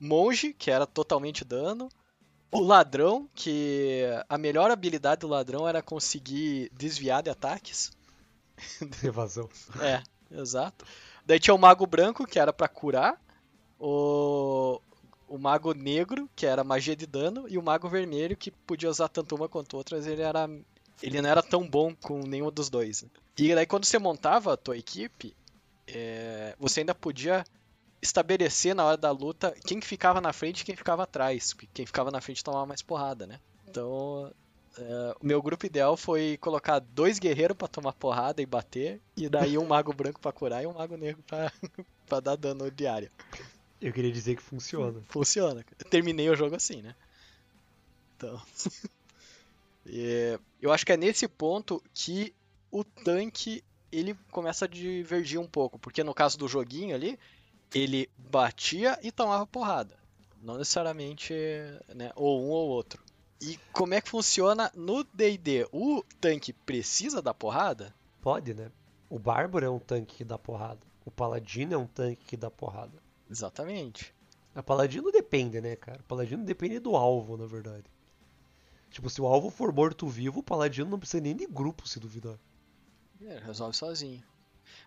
[0.01, 1.89] Monge, que era totalmente dano.
[2.53, 7.93] O ladrão, que a melhor habilidade do ladrão era conseguir desviar de ataques.
[9.03, 9.49] Evasão.
[9.81, 10.85] É, exato.
[11.25, 13.21] Daí tinha o mago branco, que era pra curar.
[13.79, 14.81] O,
[15.29, 17.47] o mago negro, que era magia de dano.
[17.49, 20.49] E o mago vermelho, que podia usar tanto uma quanto outra, mas ele era.
[21.03, 23.05] Ele não era tão bom com nenhum dos dois.
[23.37, 25.37] E daí quando você montava a tua equipe,
[25.87, 27.45] é, você ainda podia
[28.03, 31.53] estabelecer na hora da luta quem que ficava na frente e quem ficava atrás.
[31.53, 33.39] Porque quem ficava na frente tomava mais porrada, né?
[33.69, 34.33] Então,
[34.79, 39.29] Uh, o meu grupo ideal foi colocar dois guerreiros para tomar porrada e bater, e
[39.29, 41.53] daí um mago branco para curar e um mago negro pra,
[42.07, 43.11] pra dar dano diário.
[43.81, 45.03] Eu queria dizer que funciona.
[45.09, 45.65] Funciona.
[45.79, 46.95] Eu terminei o jogo assim, né?
[48.17, 48.41] Então.
[50.61, 52.33] eu acho que é nesse ponto que
[52.71, 57.19] o tanque ele começa a divergir um pouco, porque no caso do joguinho ali,
[57.75, 59.97] ele batia e tomava porrada.
[60.43, 61.35] Não necessariamente
[61.95, 63.03] né, ou um ou outro.
[63.41, 65.69] E como é que funciona no D&D?
[65.73, 67.95] O tanque precisa da porrada?
[68.21, 68.71] Pode, né?
[69.09, 70.81] O Bárbaro é um tanque que dá porrada.
[71.05, 73.03] O Paladino é um tanque que dá porrada.
[73.31, 74.15] Exatamente.
[74.55, 76.01] A Paladino depende, né, cara?
[76.01, 77.85] O Paladino depende do alvo, na verdade.
[78.91, 82.39] Tipo, se o alvo for morto-vivo, o Paladino não precisa nem de grupo, se duvidar.
[83.23, 84.23] É, resolve sozinho.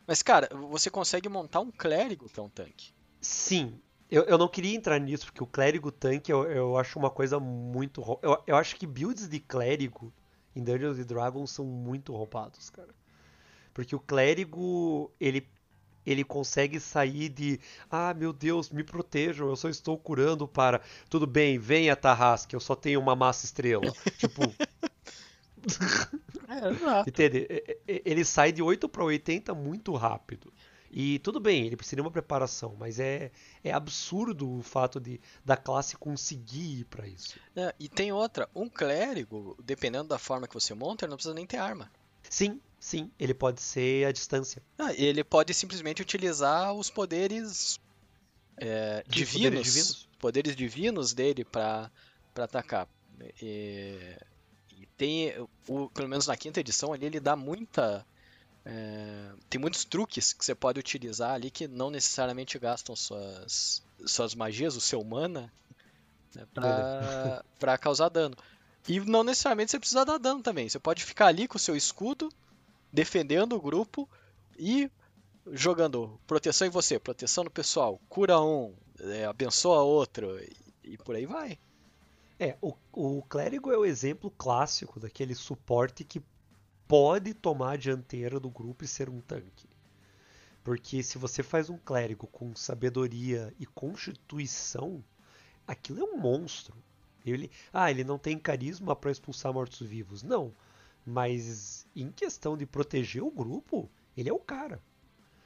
[0.06, 2.94] Mas, cara, você consegue montar um clérigo que é um tanque.
[3.22, 3.80] Sim.
[4.12, 7.40] Eu, eu não queria entrar nisso, porque o clérigo tanque eu, eu acho uma coisa
[7.40, 8.02] muito.
[8.22, 10.12] Eu, eu acho que builds de clérigo
[10.54, 12.94] em Dungeons Dragons são muito roubados, cara.
[13.74, 15.48] Porque o clérigo, ele
[16.04, 21.28] ele consegue sair de ah meu Deus me protejam eu só estou curando para tudo
[21.28, 24.42] bem venha Tarrasque eu só tenho uma massa estrela tipo
[26.52, 27.48] é, Entende?
[27.88, 30.52] Ele sai de 8 para 80 muito rápido.
[30.94, 33.32] E tudo bem, ele precisa de uma preparação, mas é,
[33.64, 37.40] é absurdo o fato de da classe conseguir ir para isso.
[37.56, 41.34] É, e tem outra, um clérigo, dependendo da forma que você monta, ele não precisa
[41.34, 41.90] nem ter arma.
[42.30, 44.62] Sim, sim, ele pode ser à distância.
[44.78, 47.80] Ah, ele pode simplesmente utilizar os poderes,
[48.58, 51.90] é, divinos, poderes divinos, poderes divinos dele para
[52.36, 52.88] atacar.
[53.42, 54.18] E
[54.98, 55.34] tem,
[55.68, 58.06] o, pelo menos na quinta edição ali, ele dá muita.
[58.64, 64.36] É, tem muitos truques que você pode utilizar ali que não necessariamente gastam suas, suas
[64.36, 65.52] magias, o seu mana,
[66.36, 68.36] né, pra, pra causar dano.
[68.88, 70.68] E não necessariamente você precisa dar dano também.
[70.70, 72.32] Você pode ficar ali com o seu escudo,
[72.92, 74.10] defendendo o grupo
[74.58, 74.90] e
[75.52, 81.16] jogando proteção em você, proteção no pessoal, cura um, é, abençoa outro e, e por
[81.16, 81.58] aí vai.
[82.40, 86.22] É, o, o clérigo é o exemplo clássico daquele suporte que
[86.92, 89.70] pode tomar a dianteira do grupo e ser um tanque.
[90.62, 95.02] Porque se você faz um clérigo com sabedoria e constituição,
[95.66, 96.76] aquilo é um monstro.
[97.26, 100.22] Ele, ah, ele não tem carisma para expulsar mortos-vivos.
[100.22, 100.54] Não.
[101.06, 104.84] Mas em questão de proteger o grupo, ele é o cara.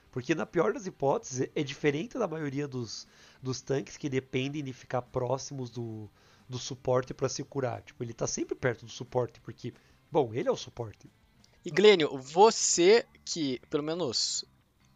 [0.09, 3.07] Porque na pior das hipóteses, é diferente da maioria dos,
[3.39, 6.09] dos tanques que dependem de ficar próximos do,
[6.49, 7.83] do suporte para se curar.
[7.83, 9.75] Tipo, ele tá sempre perto do suporte, porque,
[10.11, 11.07] bom, ele é o suporte.
[11.65, 14.45] E Glênio, você que, pelo menos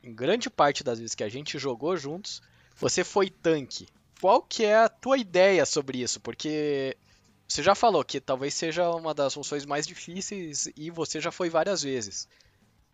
[0.04, 2.42] em grande parte das vezes que a gente jogou juntos,
[2.78, 3.88] você foi tanque.
[4.22, 6.20] Qual que é a tua ideia sobre isso?
[6.20, 6.96] Porque
[7.48, 11.50] você já falou que talvez seja uma das funções mais difíceis e você já foi
[11.50, 12.28] várias vezes.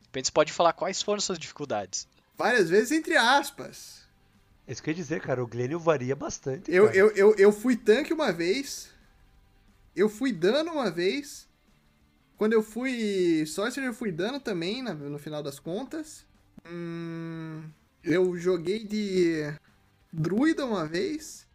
[0.02, 2.08] De repente você pode falar quais foram suas dificuldades.
[2.38, 4.06] Várias vezes entre aspas.
[4.66, 5.44] É isso que eu ia dizer, cara.
[5.44, 6.72] O Glênio varia bastante.
[6.72, 8.90] Eu, eu, eu, eu fui tanque uma vez.
[9.96, 11.48] Eu fui dano uma vez.
[12.38, 16.26] Quando eu fui Sorcerer, eu fui dano também, no final das contas.
[16.67, 17.63] Hum,
[18.04, 19.54] eu joguei de
[20.12, 21.45] Druida uma vez.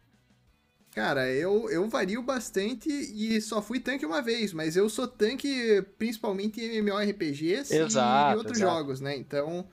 [0.93, 5.81] Cara, eu, eu vario bastante e só fui tanque uma vez, mas eu sou tanque
[5.97, 8.71] principalmente em MMORPGs exato, e outros exato.
[8.73, 9.15] jogos, né?
[9.15, 9.65] Então,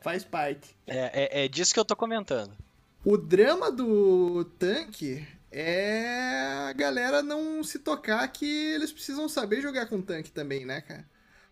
[0.00, 0.74] faz parte.
[0.86, 2.56] É, é, é disso que eu tô comentando.
[3.04, 9.86] O drama do tanque é a galera não se tocar que eles precisam saber jogar
[9.86, 11.04] com tanque também, né, cara?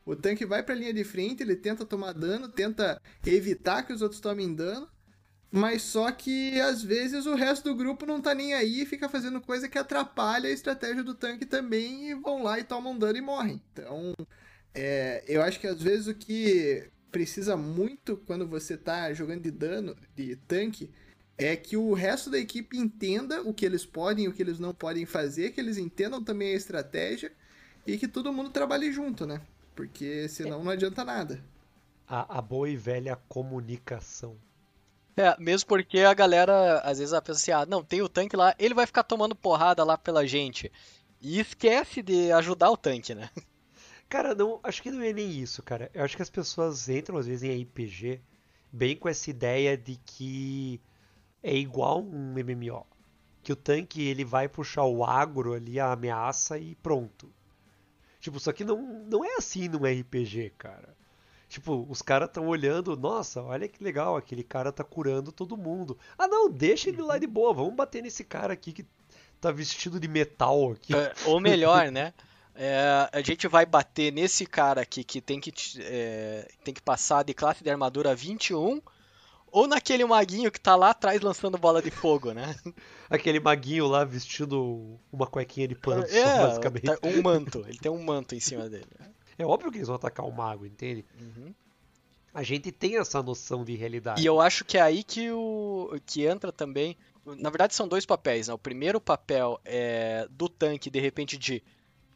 [0.07, 4.01] O tanque vai pra linha de frente, ele tenta tomar dano, tenta evitar que os
[4.01, 4.89] outros tomem dano,
[5.51, 9.09] mas só que às vezes o resto do grupo não tá nem aí e fica
[9.09, 13.19] fazendo coisa que atrapalha a estratégia do tanque também e vão lá e tomam dano
[13.19, 13.61] e morrem.
[13.73, 14.15] Então,
[14.73, 19.51] é, eu acho que às vezes o que precisa muito quando você tá jogando de
[19.51, 20.91] dano, de tanque,
[21.41, 24.59] é que o resto da equipe entenda o que eles podem e o que eles
[24.59, 27.33] não podem fazer, que eles entendam também a estratégia
[27.87, 29.41] e que todo mundo trabalhe junto, né?
[29.75, 31.43] Porque senão não adianta nada.
[32.07, 34.37] A, a boa e velha comunicação.
[35.17, 38.55] É, mesmo porque a galera às vezes pensa assim, ah, não, tem o tanque lá,
[38.59, 40.71] ele vai ficar tomando porrada lá pela gente.
[41.21, 43.31] E esquece de ajudar o tanque, né?
[44.09, 45.89] Cara, não, acho que não é nem isso, cara.
[45.95, 48.21] Eu acho que as pessoas entram às vezes em RPG
[48.73, 50.81] bem com essa ideia de que
[51.43, 52.87] é igual um MMO.
[53.43, 57.33] Que o tanque ele vai puxar o agro ali, a ameaça e pronto.
[58.21, 60.95] Tipo, só que não, não é assim no RPG, cara.
[61.49, 65.99] Tipo, os caras estão olhando, nossa, olha que legal, aquele cara tá curando todo mundo.
[66.17, 68.87] Ah não, deixa ele lá de boa, vamos bater nesse cara aqui que
[69.41, 70.95] tá vestido de metal aqui.
[70.95, 72.15] É, ou melhor, né?
[72.55, 77.25] É, a gente vai bater nesse cara aqui que tem que, é, tem que passar
[77.25, 78.81] de classe de armadura 21
[79.53, 82.55] ou naquele maguinho que tá lá atrás lançando bola de fogo, né?
[83.09, 86.85] Aquele maguinho lá vestindo uma cuequinha de pano, é, basicamente.
[86.85, 87.65] tá- Um manto.
[87.69, 88.87] Ele tem um manto em cima dele.
[89.39, 91.05] É óbvio que eles vão atacar o mago, entende?
[91.21, 91.55] Uhum.
[92.33, 94.23] A gente tem essa noção de realidade.
[94.23, 96.97] E eu acho que é aí que, o, que entra também.
[97.27, 98.49] Na verdade, são dois papéis.
[98.49, 98.55] Né?
[98.55, 101.63] O primeiro papel é do tanque, de repente, de,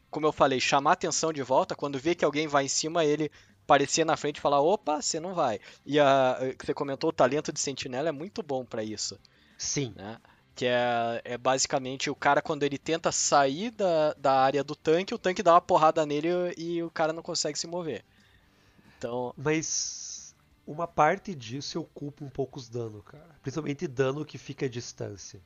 [0.09, 1.75] como eu falei, chamar atenção de volta.
[1.75, 3.29] Quando vê que alguém vai em cima, ele
[3.65, 5.59] aparecer na frente e falar: opa, você não vai.
[5.85, 9.19] E a, que você comentou, o talento de sentinela é muito bom pra isso.
[9.57, 9.93] Sim.
[9.95, 10.19] Né?
[10.55, 15.13] Que é, é basicamente o cara, quando ele tenta sair da, da área do tanque,
[15.13, 18.05] o tanque dá uma porrada nele e o cara não consegue se mover.
[18.97, 20.33] Então, Mas
[20.65, 23.35] uma parte disso eu culpo um pouco os danos, cara.
[23.41, 25.41] Principalmente dano que fica à distância.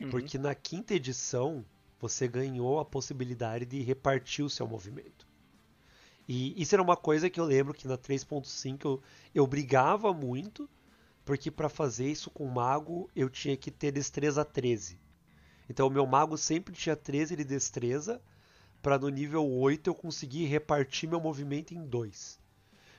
[0.00, 0.10] uhum.
[0.10, 1.64] Porque na quinta edição
[2.00, 5.27] você ganhou a possibilidade de repartir o seu movimento.
[6.28, 9.02] E isso era uma coisa que eu lembro que na 3.5 eu,
[9.34, 10.68] eu brigava muito,
[11.24, 15.00] porque para fazer isso com o mago eu tinha que ter destreza 13.
[15.70, 18.20] Então o meu mago sempre tinha 13 de destreza,
[18.82, 22.38] para no nível 8 eu conseguir repartir meu movimento em dois.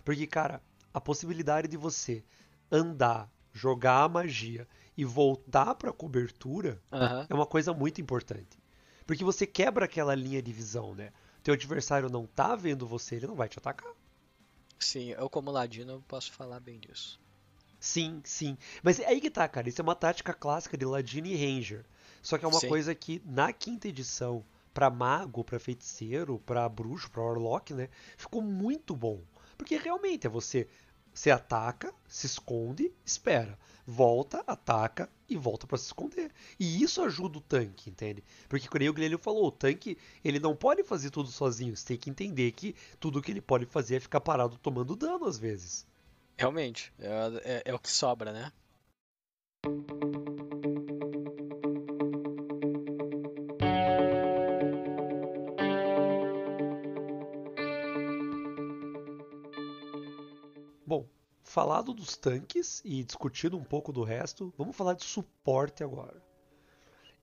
[0.04, 0.62] Porque, cara,
[0.94, 2.24] a possibilidade de você
[2.72, 7.26] andar, jogar a magia e voltar para a cobertura aham.
[7.30, 8.60] é uma coisa muito importante.
[9.06, 11.12] Porque você quebra aquela linha de visão, né?
[11.50, 13.92] Teu adversário não tá vendo você, ele não vai te atacar.
[14.78, 17.20] Sim, eu como ladino eu posso falar bem disso.
[17.80, 18.56] Sim, sim.
[18.84, 19.68] Mas é aí que tá, cara.
[19.68, 21.84] Isso é uma tática clássica de Ladino e Ranger.
[22.22, 22.68] Só que é uma Sim.
[22.68, 27.90] coisa que na quinta edição, pra mago, pra feiticeiro, pra bruxo, pra warlock, né?
[28.16, 29.20] Ficou muito bom.
[29.58, 30.68] Porque realmente é você.
[31.14, 33.58] Você ataca, se esconde, espera.
[33.86, 36.32] Volta, ataca e volta pra se esconder.
[36.60, 38.24] E isso ajuda o tanque, entende?
[38.48, 41.76] Porque como o Guilherme falou, o tanque ele não pode fazer tudo sozinho.
[41.76, 45.26] Você tem que entender que tudo que ele pode fazer é ficar parado tomando dano
[45.26, 45.86] às vezes.
[46.38, 48.52] Realmente, é, é- é o que sobra, né?
[61.50, 66.22] Falado dos tanques e discutido um pouco do resto, vamos falar de suporte agora.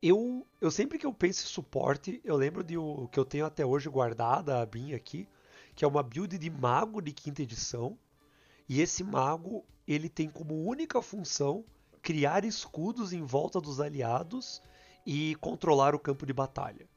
[0.03, 3.47] Eu, eu sempre que eu penso em suporte, eu lembro de o que eu tenho
[3.47, 5.29] até hoje guardada a minha aqui,
[5.77, 7.97] que é uma build de mago de quinta edição.
[8.69, 11.65] E esse mago, ele tem como única função
[12.03, 14.61] criar escudos em volta dos aliados
[15.07, 16.89] e controlar o campo de batalha.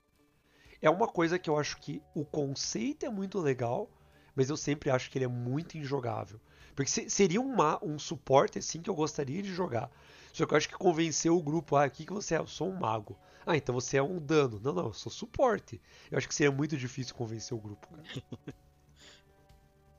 [0.82, 3.88] É uma coisa que eu acho que o conceito é muito legal,
[4.36, 6.40] mas eu sempre acho que ele é muito injogável.
[6.76, 9.92] Porque se- seria um, ma- um suporte assim que eu gostaria de jogar.
[10.34, 12.38] Só que eu acho que convencer o grupo, ah, o que, que você é?
[12.38, 13.18] Eu sou um mago.
[13.46, 14.60] Ah, então você é um dano.
[14.64, 15.82] Não, não, eu sou suporte.
[16.12, 17.88] Eu acho que seria muito difícil convencer o grupo.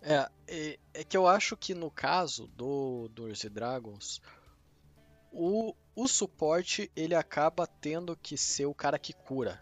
[0.03, 4.23] É, é, é que eu acho que no caso do and Dragons,
[5.33, 9.59] o, o suporte ele acaba tendo que ser o cara que cura.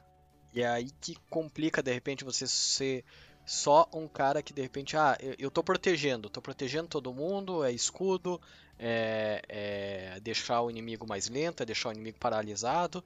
[0.52, 3.04] E é aí que complica de repente você ser
[3.48, 7.64] só um cara que de repente, ah, eu, eu tô protegendo, tô protegendo todo mundo,
[7.64, 8.38] é escudo,
[8.78, 13.02] é, é deixar o inimigo mais lento, é deixar o inimigo paralisado,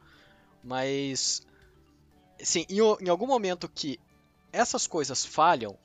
[0.61, 1.46] mas
[2.40, 4.00] assim, em, em algum momento que
[4.52, 5.78] essas coisas falham,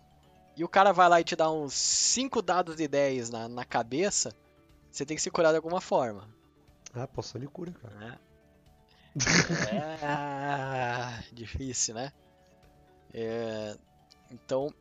[0.56, 3.64] e o cara vai lá e te dá uns 5 dados de 10 na, na
[3.64, 4.34] cabeça,
[4.92, 6.28] você tem que se curar de alguma forma.
[6.96, 7.96] Ah, poção de cura, cara.
[7.96, 8.20] Né?
[10.02, 12.12] É difícil, né?
[13.14, 13.78] É,
[14.32, 14.74] então,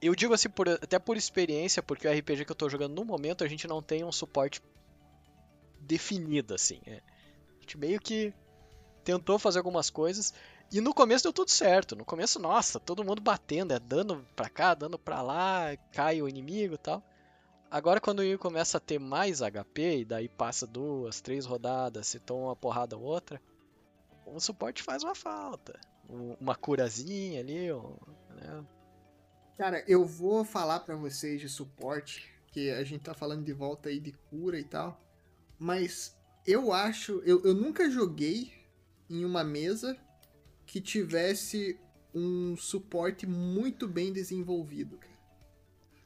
[0.00, 3.04] eu digo assim, por- até por experiência, porque o RPG que eu tô jogando no
[3.04, 4.60] momento, a gente não tem um suporte
[5.80, 6.80] definido, assim.
[6.86, 7.00] é.
[7.58, 8.32] A gente meio que
[9.04, 10.32] tentou fazer algumas coisas,
[10.72, 11.94] e no começo deu tudo certo.
[11.94, 16.28] No começo, nossa, todo mundo batendo, é dano pra cá, dano pra lá, cai o
[16.28, 17.02] inimigo e tal.
[17.70, 22.06] Agora quando o inimigo começa a ter mais HP, e daí passa duas, três rodadas,
[22.06, 23.40] se toma uma porrada ou outra,
[24.24, 25.78] o suporte faz uma falta.
[26.08, 27.96] Um- Uma curazinha ali, um,
[28.34, 28.64] né?
[29.58, 33.88] Cara, eu vou falar pra vocês de suporte, que a gente tá falando de volta
[33.88, 35.00] aí de cura e tal,
[35.58, 38.52] mas eu acho, eu, eu nunca joguei
[39.08, 39.96] em uma mesa
[40.66, 41.78] que tivesse
[42.14, 44.98] um suporte muito bem desenvolvido.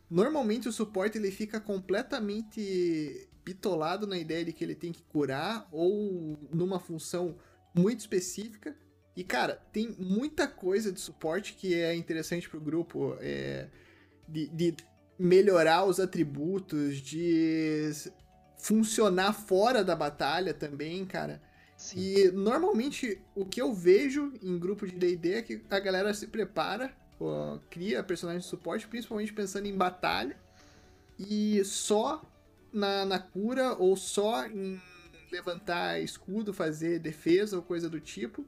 [0.09, 5.69] Normalmente o suporte ele fica completamente bitolado na ideia de que ele tem que curar
[5.71, 7.37] ou numa função
[7.75, 8.77] muito específica.
[9.17, 13.17] E, cara, tem muita coisa de suporte que é interessante pro grupo.
[13.21, 13.69] é,
[14.31, 14.77] de, de
[15.19, 17.91] melhorar os atributos, de
[18.57, 21.43] funcionar fora da batalha também, cara.
[21.77, 22.01] Sim.
[22.01, 26.27] E normalmente o que eu vejo em grupo de DD é que a galera se
[26.27, 30.39] prepara, ó, cria personagens de suporte, principalmente pensando em batalha,
[31.19, 32.23] e só
[32.73, 34.81] na, na cura ou só em
[35.31, 38.47] levantar escudo, fazer defesa ou coisa do tipo.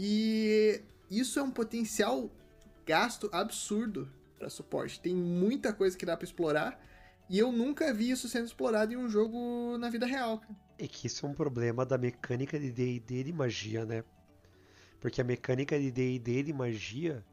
[0.00, 0.80] E
[1.10, 2.30] isso é um potencial
[2.86, 5.00] gasto absurdo para suporte.
[5.00, 6.80] Tem muita coisa que dá para explorar.
[7.28, 10.40] E eu nunca vi isso sendo explorado em um jogo na vida real.
[10.78, 14.04] É que isso é um problema da mecânica de D&D de magia, né?
[15.00, 17.24] Porque a mecânica de D&D de magia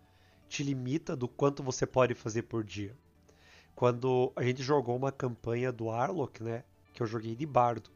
[0.50, 2.98] te limita do quanto você pode fazer por dia.
[3.76, 6.64] Quando a gente jogou uma campanha do Arlok, né?
[6.94, 7.92] Que eu joguei de bardo.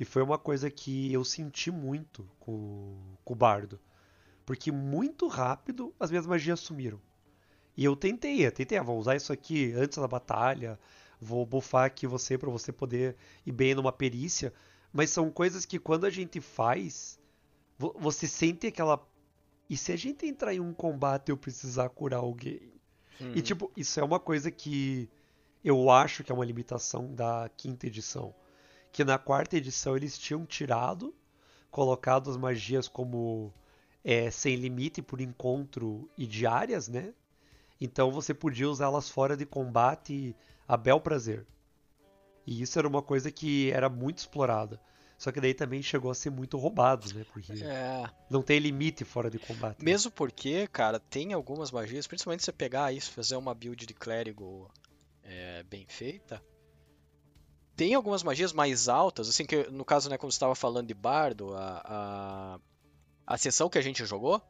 [0.00, 3.78] E foi uma coisa que eu senti muito com, com o bardo.
[4.48, 6.98] Porque muito rápido as minhas magias sumiram.
[7.76, 10.80] E eu tentei, eu tentei, ah, vou usar isso aqui antes da batalha,
[11.20, 14.54] vou buffar aqui você para você poder ir bem numa perícia.
[14.90, 17.20] Mas são coisas que quando a gente faz,
[17.76, 19.06] você sente aquela.
[19.68, 22.72] E se a gente entrar em um combate eu precisar curar alguém?
[23.20, 23.32] Uhum.
[23.34, 25.10] E tipo, isso é uma coisa que
[25.62, 28.34] eu acho que é uma limitação da quinta edição.
[28.90, 31.14] Que na quarta edição eles tinham tirado,
[31.70, 33.52] colocado as magias como
[34.04, 37.12] é, sem limite por encontro e diárias, né?
[37.80, 40.34] Então você podia usá-las fora de combate
[40.66, 41.46] a bel prazer.
[42.46, 44.80] E isso era uma coisa que era muito explorada.
[45.18, 47.26] Só que daí também chegou a ser muito roubado, né?
[47.32, 48.08] Porque é...
[48.30, 49.78] não tem limite fora de combate.
[49.78, 49.84] Né?
[49.84, 53.94] Mesmo porque, cara, tem algumas magias, principalmente se você pegar isso, fazer uma build de
[53.94, 54.70] clérigo
[55.24, 56.40] é, bem feita,
[57.74, 60.94] tem algumas magias mais altas, assim que no caso, né, como você estava falando de
[60.94, 62.60] bardo, a, a,
[63.28, 64.42] a sessão que a gente jogou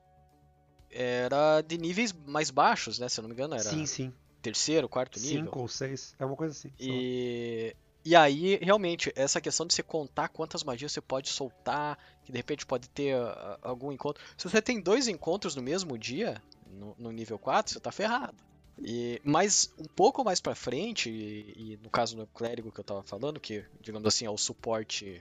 [0.89, 3.09] era de níveis mais baixos, né?
[3.09, 3.65] Se eu não me engano, era.
[3.65, 4.15] Sim, sim.
[4.41, 5.47] Terceiro, quarto nível.
[5.47, 6.73] Cinco ou seis, é uma coisa assim.
[6.79, 7.75] E,
[8.05, 12.39] e aí, realmente, essa questão de você contar quantas magias você pode soltar, que de
[12.39, 14.23] repente pode ter uh, algum encontro.
[14.37, 18.37] Se você tem dois encontros no mesmo dia, no, no nível 4, você tá ferrado.
[18.79, 22.85] E, mas um pouco mais pra frente, e, e, no caso do clérigo que eu
[22.85, 25.21] tava falando, que digamos assim é o suporte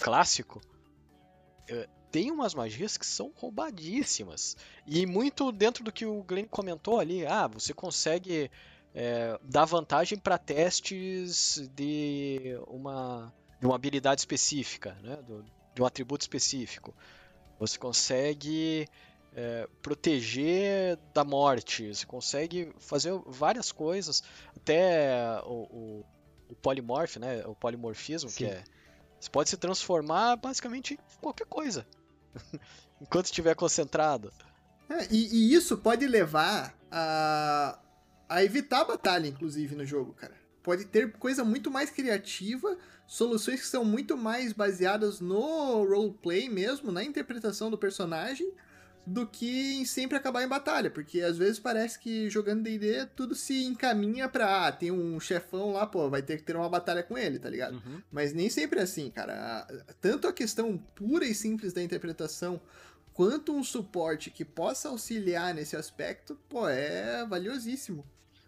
[0.00, 0.62] clássico,
[1.68, 4.56] é, tem umas magias que são roubadíssimas.
[4.86, 8.50] E muito dentro do que o Glenn comentou ali, ah, você consegue
[8.94, 15.16] é, dar vantagem para testes de uma, de uma habilidade específica, né?
[15.26, 15.44] Do,
[15.74, 16.94] de um atributo específico.
[17.58, 18.88] Você consegue
[19.34, 24.22] é, proteger da morte, você consegue fazer várias coisas,
[24.56, 26.06] até o, o,
[26.48, 27.46] o polimorf, né?
[27.46, 28.36] O polimorfismo, Sim.
[28.36, 28.64] que é
[29.20, 31.86] você pode se transformar basicamente em qualquer coisa.
[33.00, 34.32] Enquanto estiver concentrado.
[34.88, 37.78] É, e, e, isso pode levar a,
[38.28, 40.34] a evitar a batalha, inclusive, no jogo, cara.
[40.62, 42.76] Pode ter coisa muito mais criativa,
[43.06, 48.52] soluções que são muito mais baseadas no roleplay mesmo, na interpretação do personagem,
[49.06, 53.34] do que em sempre acabar em batalha, porque às vezes parece que jogando D&D tudo
[53.34, 57.02] se encaminha pra, ah, tem um chefão lá, pô, vai ter que ter uma batalha
[57.02, 57.74] com ele, tá ligado?
[57.74, 58.02] Uhum.
[58.12, 59.66] Mas nem sempre é assim, cara.
[60.00, 62.60] Tanto a questão pura e simples da interpretação,
[63.12, 68.04] quanto um suporte que possa auxiliar nesse aspecto, pô, é valiosíssimo.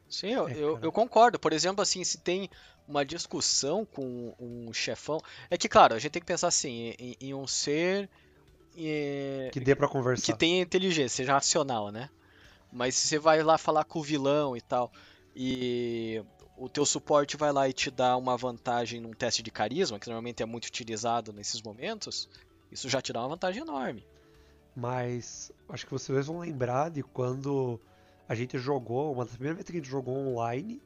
[0.09, 1.39] Sim, eu, é, eu, eu, concordo.
[1.39, 2.51] Por exemplo, assim, se tem
[2.87, 5.21] uma discussão com um chefão.
[5.51, 8.11] É que, claro, a gente tem que pensar assim, em, em um ser
[8.77, 10.33] é, que dê para conversar.
[10.33, 12.09] Que tenha inteligência, seja racional, né?
[12.73, 14.91] Mas se você vai lá falar com o vilão e tal,
[15.37, 16.23] e
[16.57, 20.07] o teu suporte vai lá e te dá uma vantagem num teste de carisma, que
[20.07, 22.29] normalmente é muito utilizado nesses momentos,
[22.71, 24.07] isso já te dá uma vantagem enorme.
[24.75, 27.79] Mas acho que vocês vão lembrar de quando
[28.27, 30.81] a gente jogou, uma das primeiras vezes que a gente jogou online,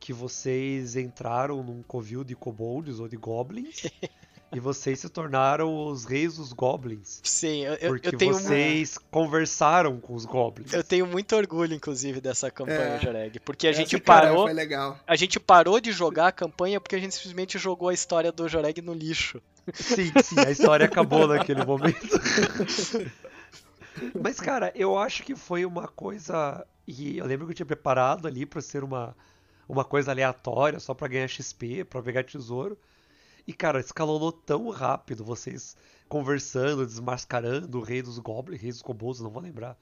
[0.00, 3.82] que vocês entraram num covil de kobolds ou de goblins
[4.50, 7.20] e vocês se tornaram os reis dos goblins.
[7.22, 9.02] Sim, eu, porque eu tenho vocês uma...
[9.10, 10.72] conversaram com os goblins.
[10.72, 13.00] Eu tenho muito orgulho, inclusive, dessa campanha, é.
[13.00, 14.44] Joreg, porque a Essa gente parou.
[14.44, 14.98] Foi legal.
[15.06, 18.48] A gente parou de jogar a campanha porque a gente simplesmente jogou a história do
[18.48, 19.42] Joreg no lixo.
[19.74, 22.00] Sim, sim, a história acabou naquele momento.
[24.20, 26.66] Mas, cara, eu acho que foi uma coisa.
[26.86, 29.14] E eu lembro que eu tinha preparado ali para ser uma,
[29.68, 32.78] uma coisa aleatória, só para ganhar XP, para pegar tesouro.
[33.48, 35.74] E, cara, escalonou tão rápido, vocês
[36.06, 39.74] conversando, desmascarando o rei dos goblins, rei dos kobolds, não vou lembrar.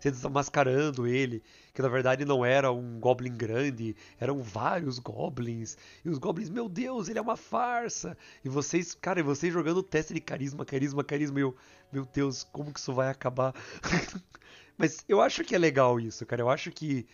[0.00, 1.40] Você desmascarando ele,
[1.72, 5.78] que na verdade não era um goblin grande, eram vários goblins.
[6.04, 8.18] E os goblins, meu Deus, ele é uma farsa.
[8.44, 11.54] E vocês, cara, e vocês jogando teste de carisma, carisma, carisma, e eu,
[11.92, 13.54] meu Deus, como que isso vai acabar?
[14.76, 16.42] Mas eu acho que é legal isso, cara.
[16.42, 17.06] Eu acho que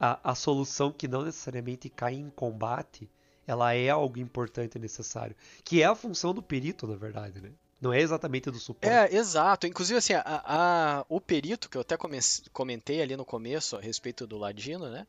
[0.00, 3.10] a, a solução que não necessariamente cai em combate
[3.46, 5.34] ela é algo importante e necessário.
[5.64, 7.50] Que é a função do perito, na verdade, né?
[7.80, 8.92] Não é exatamente do suporte.
[8.94, 9.66] É, exato.
[9.66, 12.18] Inclusive, assim, a, a- o perito, que eu até come-
[12.52, 15.06] comentei ali no começo a respeito do Ladino, né?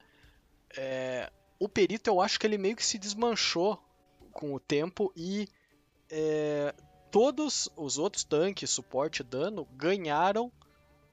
[0.75, 3.79] É, o perito, eu acho que ele meio que se desmanchou
[4.31, 5.47] com o tempo e
[6.09, 6.73] é,
[7.11, 10.51] todos os outros tanques, suporte, dano, ganharam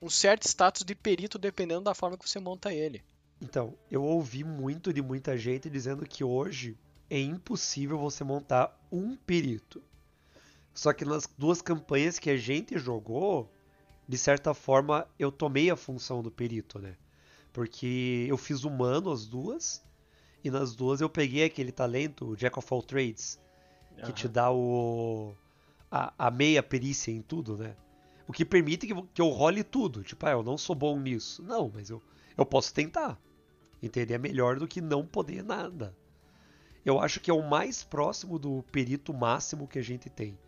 [0.01, 3.03] um certo status de perito dependendo da forma que você monta ele.
[3.43, 6.77] Então, eu ouvi muito de muita gente dizendo que hoje
[7.11, 9.83] é impossível você montar um perito.
[10.73, 13.53] Só que nas duas campanhas que a gente jogou,
[14.09, 16.97] de certa forma eu tomei a função do perito, né?
[17.53, 19.83] Porque eu fiz humano as duas,
[20.45, 23.41] e nas duas eu peguei aquele talento, o Jack of All Trades,
[24.05, 24.33] que te Aham.
[24.33, 25.35] dá o
[25.91, 27.75] a, a meia perícia em tudo, né?
[28.29, 30.05] O que permite que, que eu role tudo.
[30.05, 31.43] Tipo, ah, eu não sou bom nisso.
[31.43, 32.01] Não, mas eu,
[32.39, 33.21] eu posso tentar.
[33.83, 35.97] Entender é melhor do que não poder nada.
[36.85, 40.39] Eu acho que é o mais próximo do perito máximo que a gente tem.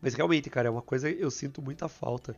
[0.00, 2.36] Mas realmente, cara, é uma coisa eu sinto muita falta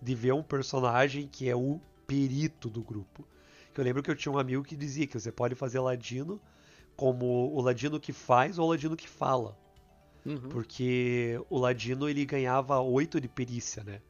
[0.00, 3.26] de ver um personagem que é o perito do grupo.
[3.72, 6.40] Que eu lembro que eu tinha um amigo que dizia que você pode fazer ladino
[6.96, 9.56] como o ladino que faz ou o ladino que fala.
[10.24, 10.48] Uhum.
[10.50, 14.00] Porque o Ladino ele ganhava 8 de perícia, né?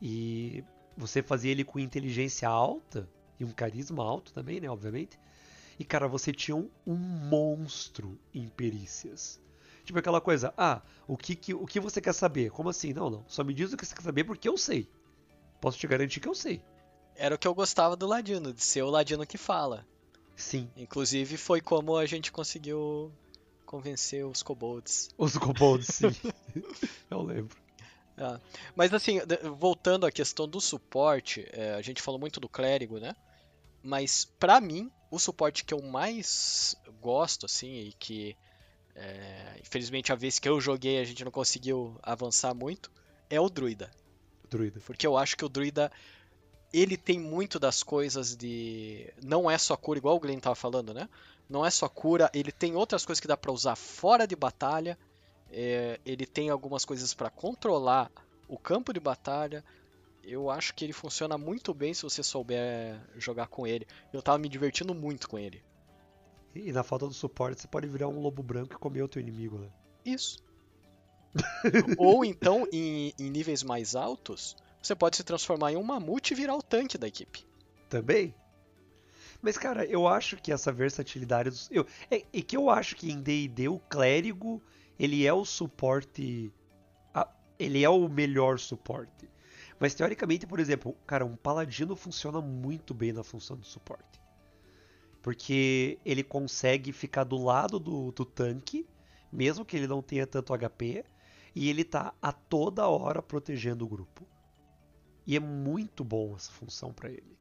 [0.00, 0.62] E
[0.96, 3.08] você fazia ele com inteligência alta
[3.38, 4.68] e um carisma alto também, né?
[4.68, 5.18] Obviamente.
[5.80, 9.40] E cara, você tinha um, um monstro em perícias.
[9.82, 12.50] Tipo aquela coisa, ah, o que, que, o que você quer saber?
[12.50, 12.92] Como assim?
[12.92, 13.24] Não, não.
[13.26, 14.86] Só me diz o que você quer saber porque eu sei.
[15.58, 16.62] Posso te garantir que eu sei.
[17.16, 19.86] Era o que eu gostava do Ladino, de ser o Ladino que fala.
[20.36, 23.10] Sim, Inclusive, foi como a gente conseguiu
[23.64, 25.08] convencer os kobolds.
[25.16, 26.08] os kobolds, sim.
[27.10, 27.56] eu lembro.
[28.18, 28.38] Ah,
[28.76, 29.18] Mas assim,
[29.56, 33.16] voltando à questão do suporte, é, a gente falou muito do clérigo, né?
[33.82, 38.36] Mas pra mim, o suporte que eu mais gosto, assim, e que
[38.94, 42.90] é, infelizmente a vez que eu joguei a gente não conseguiu avançar muito,
[43.28, 43.90] é o druida.
[44.48, 44.80] Druida.
[44.80, 45.90] Porque eu acho que o druida
[46.72, 49.12] ele tem muito das coisas de.
[49.22, 51.08] Não é só cura, igual o Glenn tava falando, né?
[51.48, 54.96] Não é só cura, ele tem outras coisas que dá pra usar fora de batalha.
[55.50, 58.10] é, ele tem algumas coisas pra controlar
[58.46, 59.64] o campo de batalha.
[60.22, 63.86] Eu acho que ele funciona muito bem se você souber jogar com ele.
[64.12, 65.62] Eu tava me divertindo muito com ele.
[66.54, 69.20] E na falta do suporte, você pode virar um lobo branco e comer o teu
[69.20, 69.68] inimigo, né?
[70.04, 70.38] Isso.
[71.96, 76.36] Ou então, em, em níveis mais altos, você pode se transformar em um mamute e
[76.36, 77.46] virar o tanque da equipe.
[77.88, 78.34] Também.
[79.40, 81.50] Mas, cara, eu acho que essa versatilidade.
[81.50, 84.62] Dos, eu, é, é que eu acho que em DD o clérigo
[84.98, 86.52] ele é o suporte.
[87.14, 89.29] a- ele é o melhor suporte.
[89.80, 94.20] Mas teoricamente, por exemplo, cara, um paladino funciona muito bem na função de suporte.
[95.22, 98.86] Porque ele consegue ficar do lado do, do tanque,
[99.32, 101.02] mesmo que ele não tenha tanto HP,
[101.54, 104.26] e ele tá a toda hora protegendo o grupo.
[105.26, 107.39] E é muito bom essa função pra ele.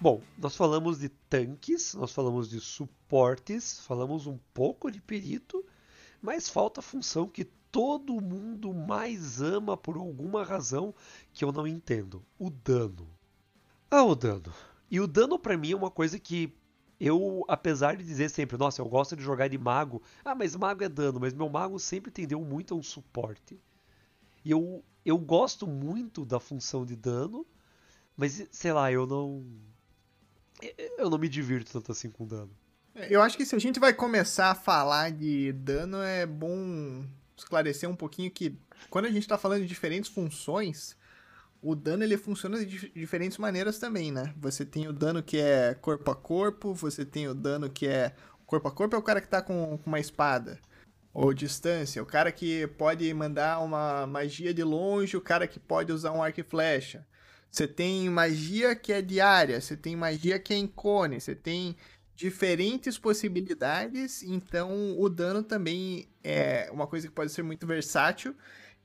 [0.00, 5.62] Bom, nós falamos de tanques, nós falamos de suportes, falamos um pouco de perito,
[6.22, 10.94] mas falta a função que todo mundo mais ama por alguma razão
[11.34, 13.06] que eu não entendo: o dano.
[13.90, 14.52] Ah, o dano.
[14.90, 16.50] E o dano pra mim é uma coisa que
[16.98, 20.02] eu, apesar de dizer sempre, nossa, eu gosto de jogar de mago.
[20.24, 23.60] Ah, mas mago é dano, mas meu mago sempre tendeu muito a um suporte.
[24.44, 27.46] E eu, eu gosto muito da função de dano,
[28.16, 29.44] mas sei lá, eu não.
[30.98, 32.50] Eu não me divirto tanto assim com dano.
[33.08, 37.04] Eu acho que se a gente vai começar a falar de dano, é bom
[37.36, 38.58] esclarecer um pouquinho que
[38.90, 40.96] quando a gente tá falando de diferentes funções,
[41.62, 44.34] o dano ele funciona de dif- diferentes maneiras também, né?
[44.36, 48.14] Você tem o dano que é corpo a corpo, você tem o dano que é
[48.46, 50.58] corpo a corpo é o cara que tá com, com uma espada.
[51.12, 55.92] Ou distância, o cara que pode mandar uma magia de longe, o cara que pode
[55.92, 57.04] usar um arco e flecha.
[57.50, 61.76] Você tem magia que é diária, você tem magia que é em cone, você tem
[62.14, 68.36] diferentes possibilidades, então o dano também é uma coisa que pode ser muito versátil.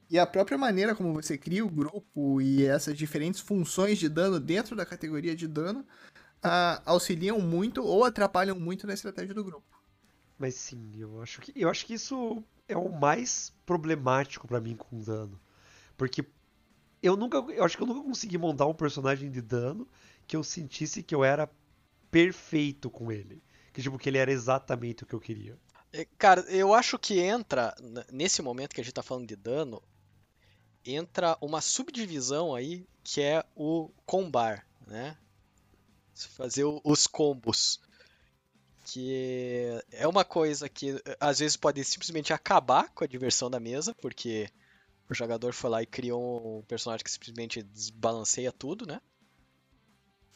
[0.10, 4.40] E a própria maneira como você cria o grupo e essas diferentes funções de dano
[4.40, 5.86] dentro da categoria de dano
[6.42, 9.66] ah, auxiliam muito ou atrapalham muito na estratégia do grupo.
[10.38, 14.76] Mas sim, eu acho que eu acho que isso é o mais problemático pra mim
[14.76, 15.40] com dano.
[15.98, 16.24] Porque
[17.08, 19.88] eu nunca, eu acho que eu nunca consegui montar um personagem de dano
[20.28, 21.50] que eu sentisse que eu era
[22.10, 23.44] perfeito com ele.
[23.74, 25.58] Que tipo que ele era exatamente o que eu queria.
[25.92, 27.76] É, Cara, eu acho que entra,
[28.12, 29.82] nesse momento que a gente tá falando de dano,
[30.86, 35.18] entra uma subdivisão aí que é o combar, né?
[36.14, 37.80] Fazer os combos.
[38.86, 43.94] Que é uma coisa que às vezes pode simplesmente acabar com a diversão da mesa,
[43.96, 44.48] porque
[45.10, 49.00] o jogador foi lá e criou um personagem que simplesmente desbalanceia tudo, né?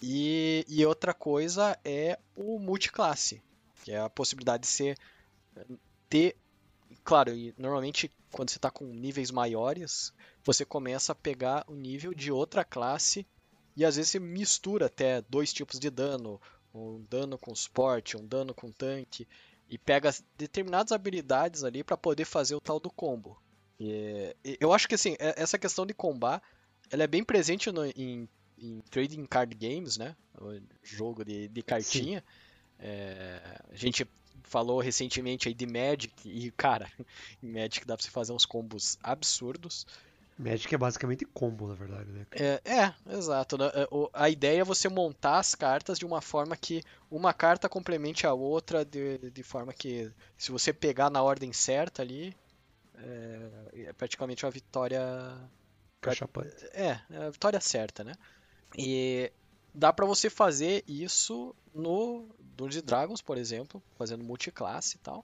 [0.01, 3.41] E, e outra coisa é o multiclasse,
[3.83, 4.97] que é a possibilidade de ser
[6.09, 6.35] ter,
[7.03, 10.13] claro, e normalmente quando você está com níveis maiores,
[10.43, 13.27] você começa a pegar o nível de outra classe
[13.75, 16.41] e às vezes você mistura até dois tipos de dano,
[16.73, 19.27] um dano com suporte, um dano com tanque,
[19.69, 23.39] e pega determinadas habilidades ali para poder fazer o tal do combo.
[23.79, 26.41] E, eu acho que assim, é, essa questão de combar,
[26.91, 28.27] ela é bem presente no, em,
[28.57, 30.15] em, trading card games, né?
[30.39, 32.23] O jogo de, de cartinha.
[32.79, 34.07] É, a gente
[34.43, 36.91] falou recentemente aí de Magic e, cara,
[37.41, 39.85] em Magic dá pra você fazer uns combos absurdos.
[40.37, 42.25] Magic é basicamente combo, na verdade, né?
[42.31, 43.57] É, é exato.
[43.57, 43.65] Né?
[43.75, 48.25] É, a ideia é você montar as cartas de uma forma que uma carta complemente
[48.25, 52.33] a outra, de, de forma que se você pegar na ordem certa ali,
[53.03, 55.01] é, é praticamente uma vitória.
[56.01, 56.65] Cachapante.
[56.71, 58.13] É, é a vitória certa, né?
[58.77, 59.31] E
[59.73, 65.23] dá para você fazer isso no Dungeons Dragons, por exemplo, fazendo multiclasse e tal.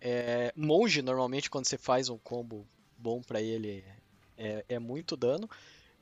[0.00, 2.66] É, monge, normalmente, quando você faz um combo
[2.98, 3.84] bom para ele,
[4.36, 5.48] é, é muito dano.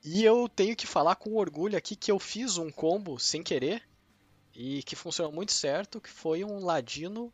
[0.02, 3.82] E eu tenho que falar com orgulho aqui que eu fiz um combo sem querer
[4.54, 7.32] e que funcionou muito certo, que foi um ladino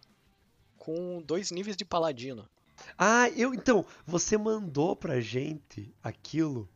[0.77, 2.49] com dois níveis de paladino.
[2.99, 6.69] Ah, eu então, você mandou pra gente aquilo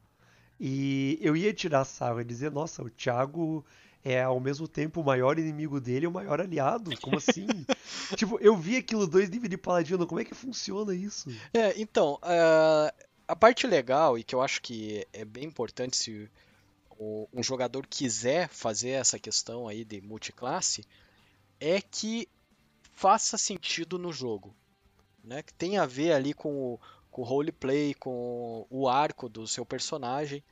[0.59, 3.65] e eu ia tirar sarro e dizer, nossa, o Thiago
[4.05, 6.99] é ao mesmo tempo o maior inimigo dele e o maior aliado.
[7.01, 7.47] Como assim?
[8.17, 11.31] tipo, eu vi aquilo dois níveis de paladino, como é que funciona isso?
[11.53, 16.31] É, então, uh, a parte legal, e que eu acho que é bem importante se
[17.33, 20.85] um jogador quiser fazer essa questão aí de multiclasse,
[21.59, 22.29] é que
[22.93, 24.55] faça sentido no jogo.
[25.23, 25.43] Né?
[25.43, 29.65] Que tenha a ver ali com o, com o roleplay, com o arco do seu
[29.65, 30.43] personagem.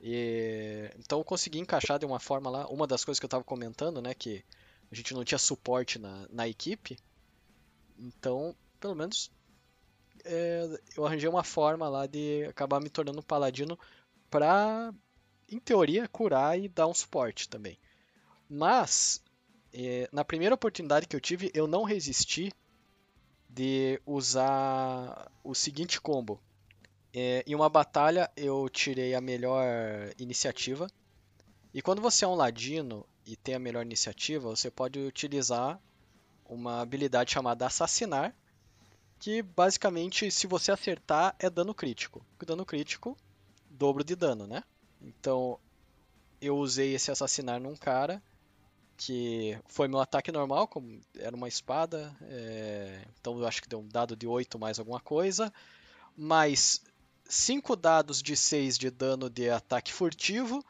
[0.00, 2.66] E, então eu consegui encaixar de uma forma lá.
[2.68, 4.14] Uma das coisas que eu estava comentando, né?
[4.14, 4.44] Que
[4.90, 6.98] a gente não tinha suporte na, na equipe.
[7.98, 9.30] Então, pelo menos
[10.24, 13.78] é, eu arranjei uma forma lá de acabar me tornando um paladino
[14.30, 14.92] pra,
[15.48, 17.78] em teoria, curar e dar um suporte também.
[18.48, 19.22] Mas,
[19.72, 22.52] é, na primeira oportunidade que eu tive, eu não resisti
[23.48, 26.40] de usar o seguinte combo.
[27.12, 29.64] É, em uma batalha, eu tirei a melhor
[30.18, 30.86] iniciativa.
[31.72, 35.80] E quando você é um ladino e tem a melhor iniciativa, você pode utilizar
[36.48, 38.34] uma habilidade chamada Assassinar,
[39.18, 42.24] que basicamente se você acertar é dano crítico.
[42.46, 43.16] Dano crítico,
[43.70, 44.62] dobro de dano, né?
[45.00, 45.58] Então
[46.40, 48.22] eu usei esse assassinar num cara
[48.98, 53.00] que foi meu ataque normal, como era uma espada, é...
[53.18, 55.52] então eu acho que deu um dado de 8 mais alguma coisa,
[56.16, 56.82] mais
[57.24, 60.64] 5 dados de 6 de dano de ataque furtivo,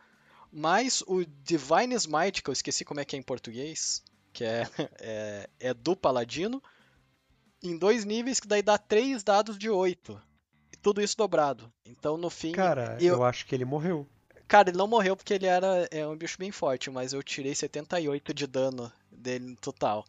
[0.52, 4.68] mais o Divine Smite, que eu esqueci como é que é em português, que é,
[5.00, 6.62] é, é do paladino,
[7.62, 10.20] em dois níveis, que daí dá três dados de oito.
[10.70, 11.72] E tudo isso dobrado.
[11.84, 12.52] Então no fim.
[12.52, 14.06] Cara, eu, eu acho que ele morreu.
[14.48, 17.54] Cara, ele não morreu porque ele era é um bicho bem forte, mas eu tirei
[17.54, 20.06] 78 de dano dele no total.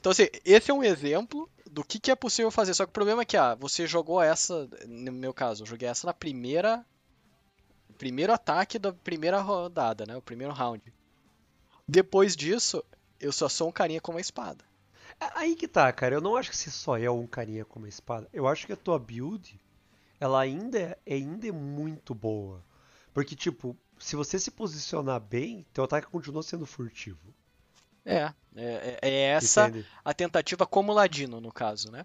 [0.00, 2.72] Então, assim, esse é um exemplo do que, que é possível fazer.
[2.72, 5.88] Só que o problema é que, ah, você jogou essa, no meu caso, eu joguei
[5.88, 6.84] essa na primeira.
[7.98, 10.16] Primeiro ataque da primeira rodada, né?
[10.16, 10.82] O primeiro round.
[11.86, 12.82] Depois disso,
[13.20, 14.64] eu só sou um carinha com uma espada.
[15.34, 16.14] Aí que tá, cara.
[16.14, 18.28] Eu não acho que você só é um carinha com uma espada.
[18.32, 19.58] Eu acho que a tua build,
[20.20, 22.62] ela ainda é, ainda é muito boa.
[23.16, 27.34] Porque, tipo, se você se posicionar bem, teu ataque continua sendo furtivo.
[28.04, 29.86] É, é, é essa Entende?
[30.04, 32.04] a tentativa como ladino, no caso, né?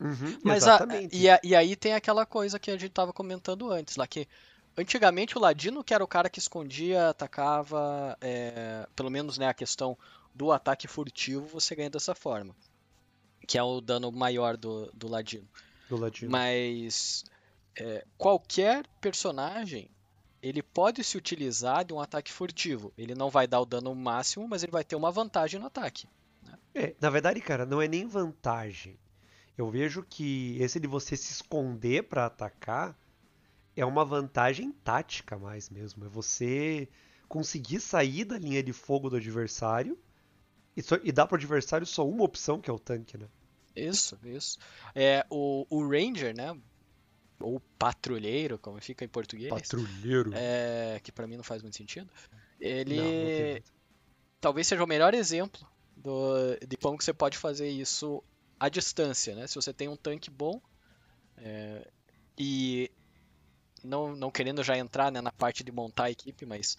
[0.00, 1.14] Uhum, Mas exatamente.
[1.14, 4.06] A, e, a, e, aí tem aquela coisa que a gente tava comentando antes, lá
[4.06, 4.26] que
[4.74, 9.54] antigamente o ladino que era o cara que escondia, atacava, é, pelo menos né, a
[9.54, 9.98] questão
[10.34, 12.56] do ataque furtivo você ganha dessa forma.
[13.46, 15.46] Que é o dano maior do, do Ladino.
[15.90, 16.32] Do Ladino.
[16.32, 17.26] Mas
[17.76, 19.90] é, qualquer personagem
[20.42, 22.92] ele pode se utilizar de um ataque furtivo.
[22.96, 26.08] Ele não vai dar o dano máximo, mas ele vai ter uma vantagem no ataque.
[26.44, 26.58] Né?
[26.74, 28.98] É, na verdade, cara, não é nem vantagem.
[29.56, 32.96] Eu vejo que esse de você se esconder para atacar
[33.76, 36.04] é uma vantagem tática mais mesmo.
[36.04, 36.88] É você
[37.28, 39.98] conseguir sair da linha de fogo do adversário
[40.76, 43.26] e, só, e dá pro adversário só uma opção, que é o tanque, né?
[43.74, 44.58] Isso, isso.
[44.94, 46.56] É, o, o Ranger, né?
[47.40, 49.50] Ou patrulheiro, como fica em português.
[49.50, 50.32] Patrulheiro.
[50.34, 52.10] É, que para mim não faz muito sentido.
[52.60, 53.04] Ele Não,
[53.54, 53.62] não
[54.40, 55.66] talvez seja o melhor exemplo
[55.96, 58.22] do- de como que você pode fazer isso
[58.58, 59.46] à distância, né?
[59.46, 60.60] Se você tem um tanque bom
[61.36, 61.88] é,
[62.36, 62.90] e
[63.82, 66.76] não, não querendo já entrar né, na parte de montar a equipe, mas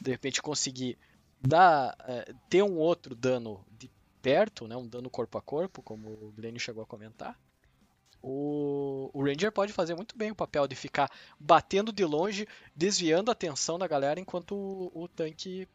[0.00, 0.98] de repente conseguir
[1.40, 3.90] dar, é, ter um outro dano de
[4.20, 7.38] perto, né, um dano corpo a corpo, como o Glenn chegou a comentar.
[8.22, 12.46] O, o Ranger pode fazer muito bem o papel de ficar batendo de longe,
[12.76, 15.66] desviando a atenção da galera, enquanto o, o tanque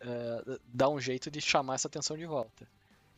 [0.00, 2.68] é, dá um jeito de chamar essa atenção de volta.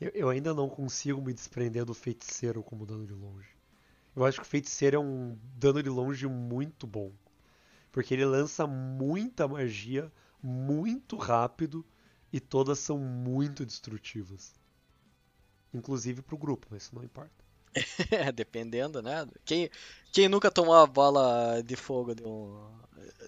[0.01, 3.49] Eu, eu ainda não consigo me desprender do feiticeiro como dano de longe.
[4.15, 7.13] Eu acho que o feiticeiro é um dano de longe muito bom.
[7.91, 10.13] Porque ele lança muita magia
[10.43, 11.85] muito rápido
[12.33, 14.55] e todas são muito destrutivas.
[15.73, 17.48] Inclusive pro grupo, mas isso não importa.
[18.35, 19.27] Dependendo, né?
[19.45, 19.71] Quem,
[20.13, 22.69] quem nunca tomou a bola de fogo de um,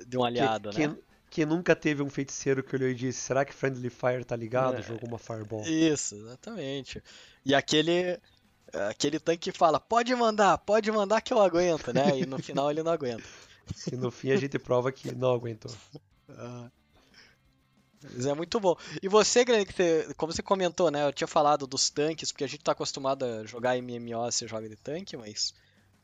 [0.06, 0.96] de um aliado, quem, né?
[1.30, 4.78] quem nunca teve um feiticeiro que olhou e disse: Será que Friendly Fire tá ligado?
[4.78, 4.82] É.
[4.82, 5.62] Jogou uma Fireball.
[5.62, 7.02] Isso, exatamente.
[7.44, 8.18] E aquele
[8.72, 12.18] aquele tanque que fala, pode mandar, pode mandar que eu aguento, né?
[12.18, 13.24] E no final ele não aguenta.
[13.92, 15.72] E no fim a gente prova que não aguentou.
[16.32, 16.70] Ah.
[18.02, 18.76] Mas é muito bom.
[19.02, 21.06] E você, Glenn, que você- como você comentou, né?
[21.06, 24.68] Eu tinha falado dos tanques, porque a gente tá acostumado a jogar MMO, você joga
[24.68, 25.52] de tanque, mas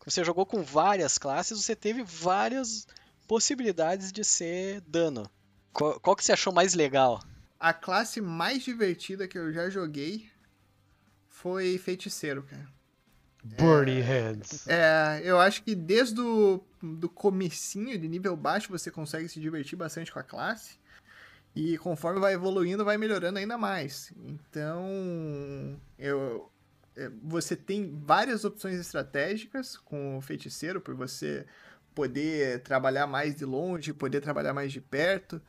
[0.05, 2.87] você jogou com várias classes, você teve várias
[3.27, 5.29] possibilidades de ser dano.
[5.73, 7.23] Qual, qual que você achou mais legal?
[7.59, 10.31] A classe mais divertida que eu já joguei
[11.29, 12.69] foi feiticeiro, cara.
[13.43, 14.67] Burning Hands.
[14.67, 19.77] É, eu acho que desde o do comecinho de nível baixo você consegue se divertir
[19.77, 20.79] bastante com a classe.
[21.57, 24.13] E conforme vai evoluindo, vai melhorando ainda mais.
[24.27, 26.53] Então, eu,
[26.95, 31.47] é, você tem várias opções estratégicas com o feiticeiro, por você
[31.95, 35.41] poder trabalhar mais de longe, poder trabalhar mais de perto.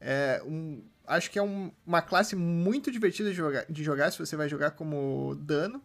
[0.00, 4.18] É, um, acho que é um- uma classe muito divertida de jogar, de jogar se
[4.18, 5.82] você vai jogar como dano.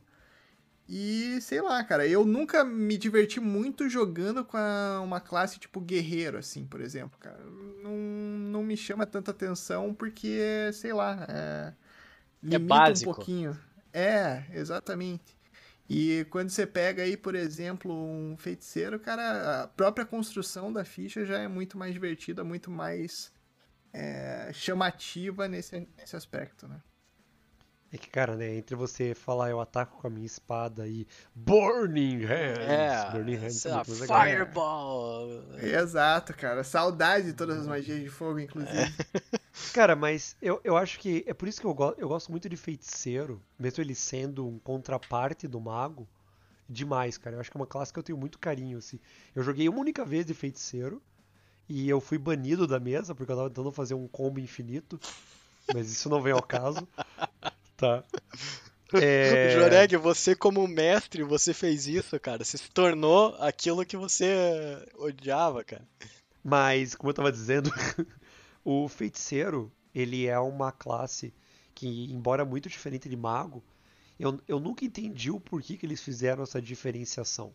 [0.88, 5.82] E sei lá, cara, eu nunca me diverti muito jogando com a- uma classe tipo
[5.82, 7.44] guerreiro, assim, por exemplo, cara.
[7.82, 11.74] Não, não me chama tanta atenção porque, sei lá, é.
[12.44, 13.12] limita básico.
[13.12, 13.60] um pouquinho.
[13.94, 15.36] É, exatamente.
[15.90, 21.26] E quando você pega aí, por exemplo, um feiticeiro, cara, a própria construção da ficha
[21.26, 23.32] já é muito mais divertida, muito mais
[23.94, 26.82] é, chamativa nesse, nesse aspecto, né?
[27.96, 28.58] É que, cara, né?
[28.58, 32.60] Entre você falar eu ataco com a minha espada e Burning Hands.
[32.60, 34.22] É, Burning Hands é muito legal.
[34.22, 35.44] Fireball.
[35.62, 36.62] Exato, cara.
[36.66, 38.94] Saudade de todas as magias de fogo, inclusive.
[39.74, 42.50] Cara, mas eu, eu acho que é por isso que eu, go eu gosto muito
[42.50, 46.06] de feiticeiro, mesmo ele sendo um contraparte do mago,
[46.68, 47.38] demais, cara.
[47.38, 49.00] Eu acho que é uma classe que eu tenho muito carinho, assim.
[49.34, 51.02] Eu joguei uma única vez de feiticeiro
[51.70, 55.00] e eu fui banido da mesa porque eu tava tentando fazer um combo infinito,
[55.74, 56.86] mas isso não vem ao caso,
[57.76, 58.04] tá?
[58.94, 59.50] É...
[59.50, 62.46] Joreg, você como mestre, você fez isso, cara.
[62.46, 65.86] Você se tornou aquilo que você odiava, cara.
[66.44, 67.70] Mas, como eu tava dizendo,
[68.64, 71.34] o feiticeiro, ele é uma classe
[71.74, 73.62] que, embora muito diferente de mago,
[74.20, 77.54] eu, eu nunca entendi o porquê que eles fizeram essa diferenciação.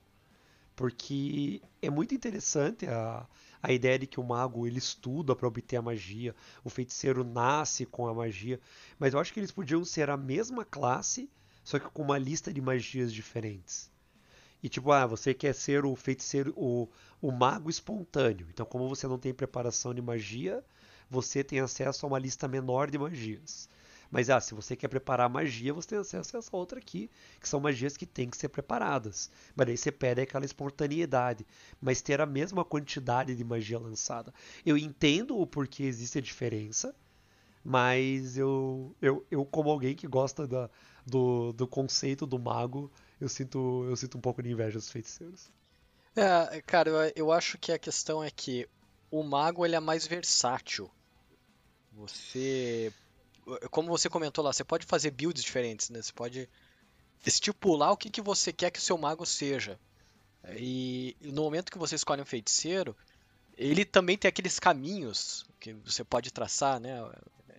[0.80, 3.26] Porque é muito interessante a,
[3.62, 7.84] a ideia de que o mago ele estuda para obter a magia, o feiticeiro nasce
[7.84, 8.58] com a magia,
[8.98, 11.28] mas eu acho que eles podiam ser a mesma classe,
[11.62, 13.90] só que com uma lista de magias diferentes.
[14.62, 16.88] E tipo, ah, você quer ser o feiticeiro, o,
[17.20, 18.46] o mago espontâneo.
[18.48, 20.64] Então, como você não tem preparação de magia,
[21.10, 23.68] você tem acesso a uma lista menor de magias.
[24.10, 27.08] Mas ah, se você quer preparar magia, você tem acesso a essa outra aqui,
[27.40, 29.30] que são magias que têm que ser preparadas.
[29.54, 31.46] Mas daí você pede aquela espontaneidade,
[31.80, 34.34] mas ter a mesma quantidade de magia lançada.
[34.66, 36.94] Eu entendo o porquê existe a diferença,
[37.64, 40.68] mas eu, eu, eu como alguém que gosta da,
[41.06, 42.90] do, do conceito do mago,
[43.20, 45.52] eu sinto, eu sinto um pouco de inveja dos feiticeiros.
[46.16, 48.68] É, cara, eu, eu acho que a questão é que
[49.10, 50.90] o mago ele é mais versátil.
[51.92, 52.92] Você,
[53.70, 56.00] como você comentou lá, você pode fazer builds diferentes, né?
[56.02, 56.48] Você pode
[57.24, 59.78] estipular o que, que você quer que o seu mago seja.
[60.56, 62.96] E no momento que você escolhe um feiticeiro,
[63.56, 67.02] ele também tem aqueles caminhos que você pode traçar, né?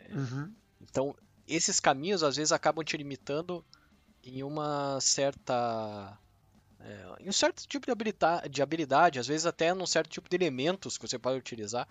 [0.09, 0.53] Uhum.
[0.81, 1.15] Então,
[1.47, 3.63] esses caminhos às vezes acabam te limitando
[4.23, 6.17] em uma certa.
[6.79, 10.27] é, em um certo tipo de habilidade, de habilidade, às vezes até num certo tipo
[10.27, 11.87] de elementos que você pode utilizar,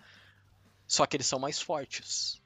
[0.85, 2.41] só que eles são mais fortes.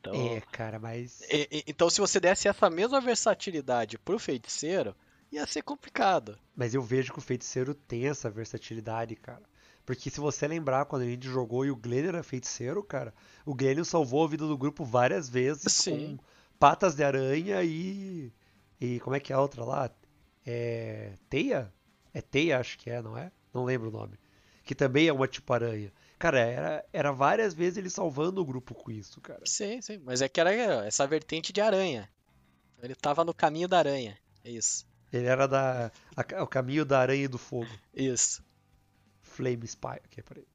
[0.00, 1.20] Então, É, cara, mas.
[1.30, 4.94] e- e- então se você desse essa mesma versatilidade pro feiticeiro,
[5.32, 6.38] ia ser complicado.
[6.54, 9.42] Mas eu vejo que o feiticeiro tem essa versatilidade, cara.
[9.84, 13.54] Porque se você lembrar quando a gente jogou e o Glenn era feiticeiro, cara, o
[13.54, 16.16] Glenn salvou a vida do grupo várias vezes Sim.
[16.16, 16.24] com
[16.58, 18.32] patas de aranha e.
[18.80, 19.90] E como é que é a outra lá?
[20.44, 21.12] É.
[21.28, 21.72] Teia?
[22.12, 23.30] É Teia, acho que é, não é?
[23.54, 24.18] Não lembro o nome.
[24.64, 25.92] Que também é uma tipo aranha.
[26.18, 29.42] Cara, era, era várias vezes ele salvando o grupo com isso, cara.
[29.44, 29.98] Sim, sim.
[30.04, 30.50] Mas é que era
[30.86, 32.08] essa vertente de aranha.
[32.82, 34.18] Ele tava no caminho da aranha.
[34.44, 34.86] É isso.
[35.12, 35.90] Ele era da.
[36.16, 37.70] a- o caminho da aranha e do fogo.
[37.94, 38.42] Isso.
[39.22, 40.00] Flame Spy.
[40.06, 40.46] Ok, peraí.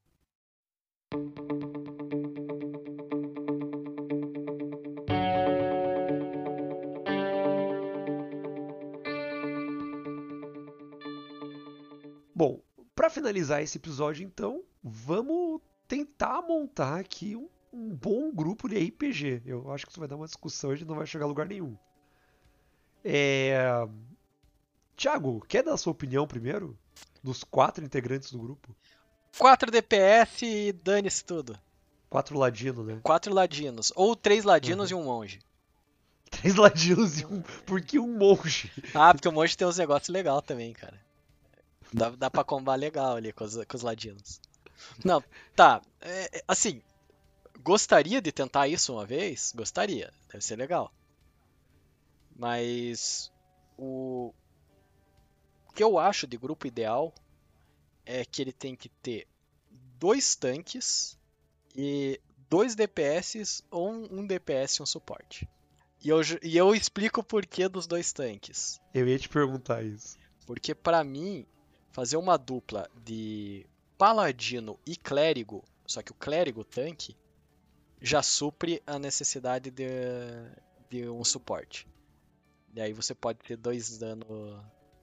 [12.33, 12.61] Bom,
[12.95, 15.40] para finalizar esse episódio, então, vamos
[16.21, 19.41] tentar montar aqui um, um bom grupo de RPG.
[19.45, 21.47] Eu acho que isso vai dar uma discussão, a gente não vai chegar a lugar
[21.47, 21.75] nenhum.
[23.03, 23.65] É...
[24.95, 26.77] Tiago, quer dar a sua opinião primeiro?
[27.23, 28.75] Dos quatro integrantes do grupo?
[29.37, 31.57] 4 DPS e dane-se tudo.
[32.09, 32.99] Quatro ladinos, né?
[33.01, 33.91] Quatro ladinos.
[33.95, 34.99] Ou três ladinos Uhum.
[34.99, 35.39] e um monge.
[36.29, 37.41] Três ladinos e um.
[37.65, 38.71] Por que um monge?
[38.93, 40.99] Ah, porque o monge tem uns negócios legais também, cara.
[41.93, 44.41] Dá, dá pra combar legal ali com os, com os ladinos.
[45.03, 45.23] Não,
[45.55, 45.81] tá.
[45.99, 46.81] é, é, assim,
[47.59, 49.53] gostaria de tentar isso uma vez?
[49.55, 50.13] Gostaria.
[50.31, 50.91] Deve ser legal.
[52.35, 53.31] Mas
[53.77, 54.33] o,
[55.67, 57.13] o que eu acho de grupo ideal
[58.05, 59.27] é que ele tem que ter
[59.99, 61.17] dois tanques
[61.75, 62.19] e
[62.49, 65.47] dois DPS ou um, DPS e um suporte.
[66.03, 68.81] E eu, e eu explico o porquê dos dois tanques.
[68.93, 70.17] Eu ia te perguntar isso.
[70.47, 71.45] Porque pra mim,
[71.91, 73.65] fazer uma dupla de
[74.01, 77.15] paladino e clérigo, só que o clérigo tanque,
[78.01, 79.85] já supre a necessidade de,
[80.89, 81.87] de um suporte.
[82.73, 84.25] E aí você pode ter dois dano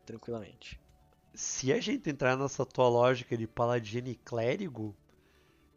[0.04, 0.80] tranquilamente.
[1.32, 4.96] Se a gente entrar nessa tua lógica de paladino e clérigo,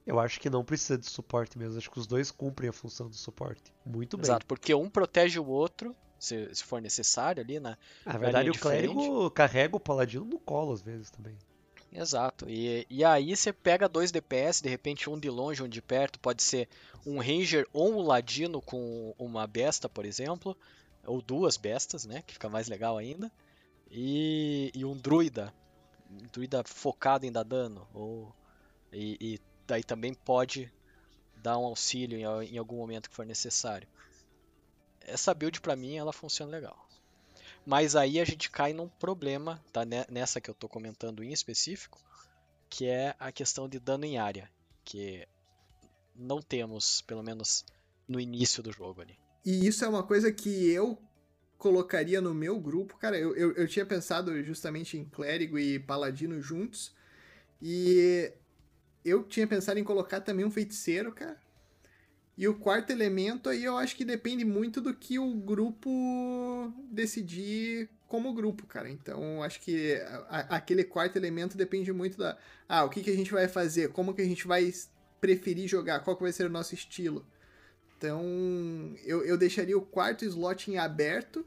[0.03, 1.77] eu acho que não precisa de suporte mesmo.
[1.77, 3.71] Acho que os dois cumprem a função do suporte.
[3.85, 4.23] Muito bem.
[4.23, 7.77] Exato, porque um protege o outro, se, se for necessário ali, né?
[8.03, 11.37] Na verdade, o clérigo carrega o paladino no colo às vezes também.
[11.91, 12.49] Exato.
[12.49, 16.19] E, e aí você pega dois DPS, de repente um de longe, um de perto,
[16.19, 16.69] pode ser
[17.05, 20.55] um Ranger ou um Ladino com uma besta, por exemplo,
[21.05, 23.31] ou duas bestas, né, que fica mais legal ainda,
[23.89, 25.53] e, e um druida,
[26.09, 28.33] um druida focado em dar dano, ou,
[28.93, 30.71] e, e daí também pode
[31.37, 33.87] dar um auxílio em, em algum momento que for necessário.
[35.01, 36.87] Essa build pra mim ela funciona legal.
[37.65, 39.85] Mas aí a gente cai num problema, tá?
[39.85, 41.99] ne- Nessa que eu tô comentando em específico,
[42.69, 44.49] que é a questão de dano em área,
[44.83, 45.27] que
[46.15, 47.63] não temos, pelo menos
[48.07, 49.17] no início do jogo ali.
[49.45, 51.01] E isso é uma coisa que eu
[51.57, 52.97] colocaria no meu grupo.
[52.97, 56.93] Cara, eu, eu, eu tinha pensado justamente em clérigo e paladino juntos.
[57.61, 58.31] E
[59.05, 61.39] eu tinha pensado em colocar também um feiticeiro, cara.
[62.37, 67.89] E o quarto elemento aí eu acho que depende muito do que o grupo decidir
[68.07, 68.89] como grupo, cara.
[68.89, 69.95] Então acho que
[70.29, 72.37] a- aquele quarto elemento depende muito da.
[72.67, 73.89] Ah, o que, que a gente vai fazer?
[73.89, 74.71] Como que a gente vai
[75.19, 75.99] preferir jogar?
[75.99, 77.25] Qual que vai ser o nosso estilo?
[77.97, 81.45] Então, eu, eu deixaria o quarto slot em aberto,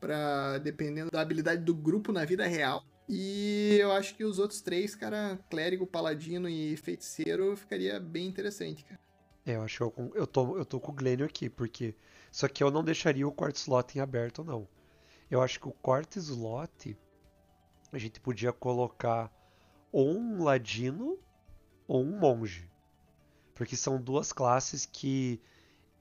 [0.00, 2.82] para dependendo da habilidade do grupo na vida real.
[3.06, 8.84] E eu acho que os outros três, cara, clérigo, paladino e feiticeiro, ficaria bem interessante,
[8.84, 8.98] cara.
[9.50, 11.94] É, eu acho que eu, eu, tô, eu tô com o Glênio aqui, porque.
[12.30, 14.68] Só que eu não deixaria o quarto slot em aberto, não.
[15.28, 16.96] Eu acho que o quarto slot
[17.92, 19.32] a gente podia colocar
[19.90, 21.18] ou um ladino
[21.88, 22.70] ou um monge.
[23.52, 25.40] Porque são duas classes que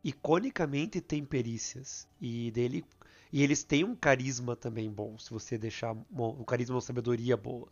[0.03, 2.07] iconicamente têm perícias.
[2.21, 2.85] E dele.
[3.33, 7.67] E eles têm um carisma também bom, se você deixar um carisma ou sabedoria boa.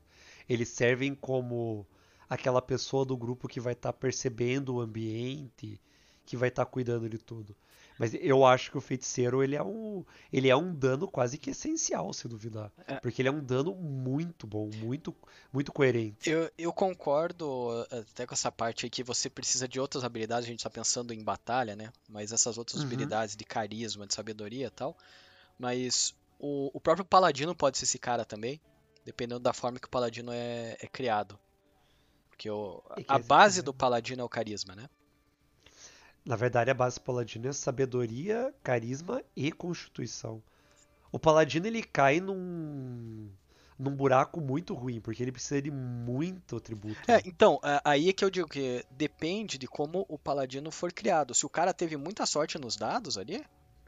[0.49, 1.86] Eles servem como
[2.30, 5.80] aquela pessoa do grupo que vai estar percebendo o ambiente,
[6.25, 7.55] que vai estar cuidando de tudo.
[7.99, 11.49] Mas eu acho que o feiticeiro ele é um, ele é um dano quase que
[11.49, 12.99] essencial, se duvidar, É.
[12.99, 15.15] porque ele é um dano muito bom, muito,
[15.51, 16.30] muito coerente.
[16.30, 20.45] Eu, eu concordo eh, até com essa parte aí que você precisa de outras habilidades,
[20.47, 21.91] a gente tá pensando em batalha, né?
[22.07, 22.86] Mas essas outras Uhum.
[22.88, 24.95] habilidades de carisma, de sabedoria e tal.
[25.57, 28.61] Mas o, o próprio paladino pode ser esse cara também,
[29.03, 31.39] dependendo da forma que o paladino é, é criado.
[32.38, 34.88] Porque o, a base do paladino é o carisma, né?
[36.23, 40.39] Na verdade, a base paladino é sabedoria, carisma e constituição.
[41.11, 43.27] O paladino ele cai num
[43.79, 46.99] num buraco muito ruim, porque ele precisa de muito atributo.
[47.09, 51.33] É, então, aí é que eu digo que depende de como o paladino for criado.
[51.33, 53.43] Se o cara teve muita sorte nos dados ali,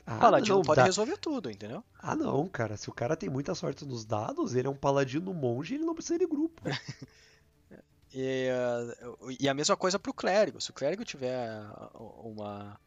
[0.06, 1.84] Ah, paladino não, pode dá- resolver tudo, entendeu?
[2.00, 2.78] Ah, não, cara.
[2.78, 5.93] Se o cara tem muita sorte nos dados, ele é um paladino monge, ele não
[5.95, 6.62] precisa de grupo.
[8.14, 8.49] E,
[9.39, 10.60] e a mesma coisa pro clérigo.
[10.62, 11.47] Se o clérigo tiver
[11.93, 12.80] uma,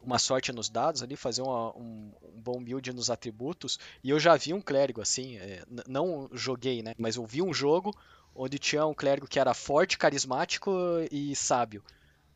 [0.00, 3.78] uma sorte nos dados ali, fazer uma- um, um bom build nos atributos.
[4.02, 6.92] E eu já vi um clérigo assim, n- não joguei, né?
[6.98, 7.94] Mas eu vi um jogo
[8.34, 10.70] onde tinha um clérigo que era forte, carismático
[11.10, 11.82] e sábio.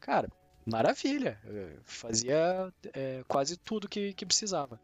[0.01, 0.29] Cara,
[0.65, 1.41] maravilha.
[1.45, 4.81] eh, Fazia eh, quase tudo que, que precisava.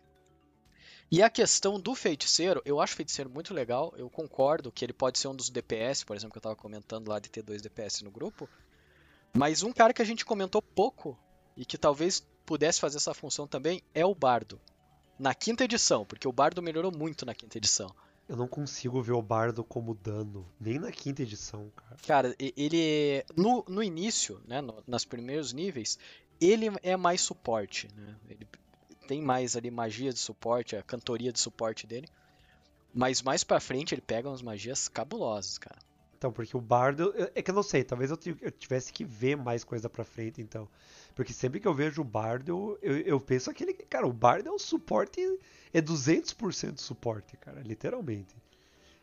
[1.13, 3.93] E a questão do feiticeiro, eu acho o feiticeiro muito legal.
[3.99, 7.07] Eu concordo que ele pode ser um dos DPS, por exemplo, que eu estava comentando
[7.07, 8.49] lá de ter dois DPS no grupo.
[9.37, 11.19] Mas um cara que a gente comentou pouco
[11.55, 14.59] e que talvez pudesse fazer essa função também é o Bardo.
[15.19, 17.95] Na quinta edição, porque o Bardo melhorou muito na quinta edição.
[18.27, 21.97] Eu não consigo ver o bardo como dano, nem na quinta edição, cara.
[22.07, 25.99] Cara, ele no, no início, né, no, nos primeiros níveis,
[26.41, 28.17] ele é mais suporte, né?
[28.31, 28.47] Ele
[29.13, 32.09] tem mais ali magia de suporte, a cantoria de suporte dele.
[32.95, 35.79] Mas mais pra frente ele pega umas magias cabulosas, cara.
[36.17, 37.13] Então, porque o bardo.
[37.35, 40.03] É que eu não sei, talvez eu, ti- eu tivesse que ver mais coisa pra
[40.05, 40.67] frente, então.
[41.15, 43.75] Porque sempre que eu vejo o bardo, eu, eu, eu penso aquele.
[43.75, 45.21] Cara, o bardo é um suporte.
[45.75, 48.35] É 200% suporte, cara, literalmente.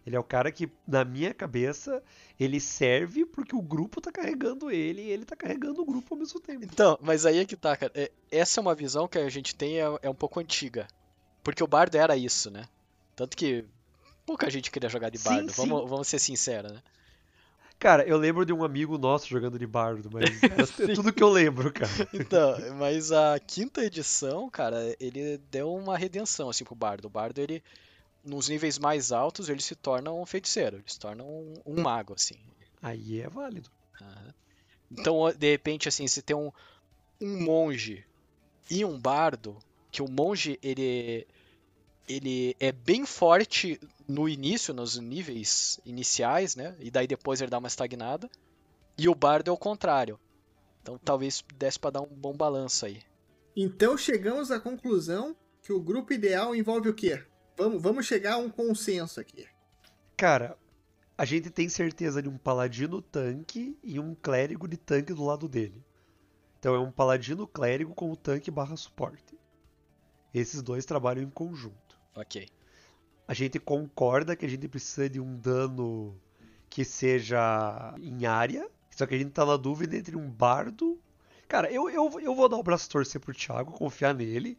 [0.10, 2.02] Ele é o cara que, na minha cabeça,
[2.40, 6.20] ele serve porque o grupo tá carregando ele e ele tá carregando o grupo ao
[6.20, 6.64] mesmo tempo.
[6.64, 7.92] Então, mas aí é que tá, cara.
[7.94, 10.88] É- essa é uma visão que a gente tem, é, é um pouco antiga.
[11.44, 12.68] Porque o bardo era isso, né?
[13.16, 13.64] Tanto que
[14.26, 15.56] pouca gente queria jogar de Sim, bardo, sim.
[15.56, 16.82] Vamos, vamos ser sinceros, né?
[17.78, 20.94] Cara, eu lembro de um amigo nosso jogando de bardo, mas é Sim.
[20.96, 21.92] tudo que eu lembro, cara.
[22.12, 27.06] Então, mas a quinta edição, cara, ele deu uma redenção assim pro bardo.
[27.06, 27.64] O bardo, ele
[28.30, 32.14] nos níveis mais altos, ele se torna um feiticeiro, ele se torna um, um mago
[32.14, 32.40] assim.
[32.82, 33.70] Aí é válido.
[34.02, 34.34] Aham.
[34.92, 36.52] Então, de repente, assim, se tem um,
[37.22, 38.04] um monge
[38.70, 39.58] e um bardo,
[39.92, 41.28] que o monge ele
[42.08, 46.76] ele é bem forte no início, nos níveis iniciais, né?
[46.80, 48.28] E daí depois ele dá uma estagnada.
[48.98, 50.20] E o bardo é o contrário.
[50.82, 53.00] Então talvez desse pra dar um bom balanço aí.
[53.56, 57.24] Então chegamos à conclusão que o grupo ideal envolve o quê?
[57.60, 59.46] Vamos, vamos chegar a um consenso aqui.
[60.16, 60.58] Cara,
[61.18, 65.46] a gente tem certeza de um paladino tanque e um clérigo de tanque do lado
[65.46, 65.84] dele.
[66.58, 69.38] Então é um paladino clérigo com o tanque barra suporte.
[70.34, 72.00] Esses dois trabalham em conjunto.
[72.16, 72.48] Ok.
[73.28, 76.18] A gente concorda que a gente precisa de um dano
[76.70, 78.70] que seja em área.
[78.92, 80.98] Só que a gente tá na dúvida entre um bardo.
[81.46, 84.58] Cara, eu, eu, eu vou dar o braço torcer pro Thiago, confiar nele.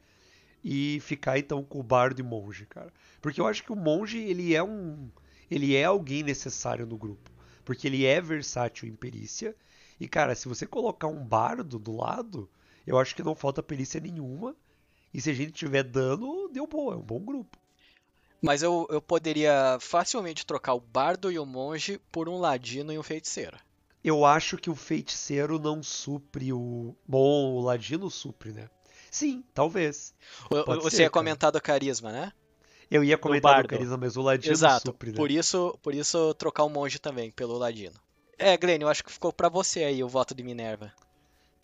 [0.62, 2.92] E ficar então com o bardo e monge, cara.
[3.20, 5.10] Porque eu acho que o monge, ele é um.
[5.50, 7.30] Ele é alguém necessário no grupo.
[7.64, 9.56] Porque ele é versátil em perícia.
[9.98, 12.48] E, cara, se você colocar um bardo do lado,
[12.86, 14.54] eu acho que não falta perícia nenhuma.
[15.12, 17.58] E se a gente tiver dano, deu boa, é um bom grupo.
[18.40, 22.98] Mas eu, eu poderia facilmente trocar o bardo e o monge por um ladino e
[22.98, 23.58] um feiticeiro.
[24.02, 26.96] Eu acho que o feiticeiro não supre o.
[27.06, 28.70] Bom, o ladino supre, né?
[29.10, 30.14] Sim, talvez.
[30.50, 31.24] O- Você ser, ia cara.
[31.24, 32.32] comentar do carisma, né?
[32.90, 34.88] Eu ia comentar do carisma, mas o ladino Exato.
[34.88, 35.16] supre, né?
[35.16, 37.94] Por isso, por isso trocar o monge também pelo ladino.
[38.38, 40.92] É, Glenn, eu acho que ficou pra você aí o voto de Minerva.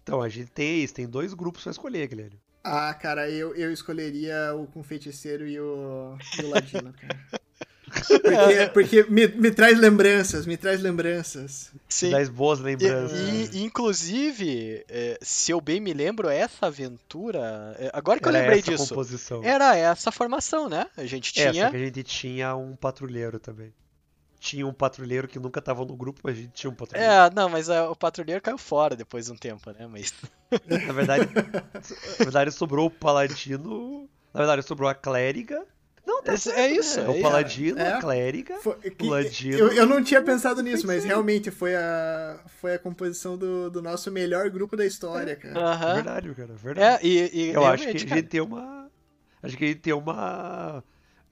[0.03, 2.41] Então, a gente tem isso, tem dois grupos pra escolher, Guilherme.
[2.63, 7.17] Ah, cara, eu, eu escolheria o com feiticeiro e o, e o ladino, cara.
[7.91, 11.71] Porque, porque me, me traz lembranças, me traz lembranças.
[11.89, 12.11] Sim.
[12.11, 13.55] Das boas E, lembranças.
[13.55, 17.77] e, inclusive, é, se eu bem me lembro, essa aventura.
[17.79, 18.89] é, Agora que eu Era lembrei essa disso.
[18.89, 19.43] composição.
[19.45, 20.87] Era essa formação, né?
[20.97, 21.65] A gente É, tinha.
[21.67, 23.73] só que a gente tinha um patrulheiro também.
[24.39, 27.13] Tinha um patrulheiro que nunca tava no grupo, mas a gente tinha um patrulheiro.
[27.13, 29.87] É, não, mas é, o patrulheiro caiu fora depois de um tempo, né?
[29.91, 30.13] Mas.
[30.87, 31.29] Na verdade,
[32.19, 34.09] na verdade, sobrou o paladino.
[34.35, 35.65] Na verdade, sobrou a clériga.
[36.07, 36.75] Não, tá É- certo, é né?
[36.77, 37.95] isso, é O paladino, É.
[37.95, 38.57] a clériga.
[38.59, 42.79] Foi- que- ladino eu, eu não tinha pensado nisso, mas realmente foi a, foi a
[42.79, 45.59] composição do, do nosso melhor grupo da história, cara.
[45.59, 45.95] Aham.
[45.95, 47.05] Verdade, cara, verdade.
[47.05, 48.91] É, e, e Eu acho que a realmente, gente cara, tem uma.
[49.43, 50.83] Acho que a gente tem uma.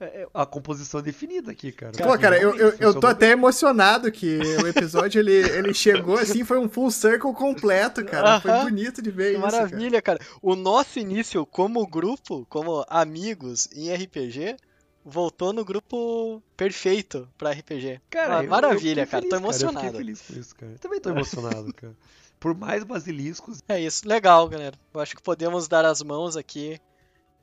[0.00, 1.92] É, é, A composição definida aqui, cara.
[1.92, 6.44] Pô, cara, eu, eu, eu tô até emocionado que o episódio ele, ele chegou assim,
[6.44, 8.40] foi um full circle completo, cara.
[8.40, 8.64] Foi Aham.
[8.64, 9.40] bonito de ver Que isso.
[9.42, 9.52] cara.
[9.64, 10.18] maravilha, cara.
[10.42, 14.56] O nosso início como grupo, como amigos em RPG,
[15.04, 18.00] voltou no grupo perfeito pra RPG.
[18.10, 19.22] Cara, Ah, eu- maravilha, eu fiquei cara.
[19.22, 19.86] Tô feliz, Eu emocionado.
[19.86, 20.72] fiquei feliz com isso, cara.
[20.72, 21.94] Eu também tô emocionado, cara.
[22.40, 24.76] Por mais basiliscos, É isso, legal, galera.
[24.92, 26.78] Eu acho que podemos dar as mãos aqui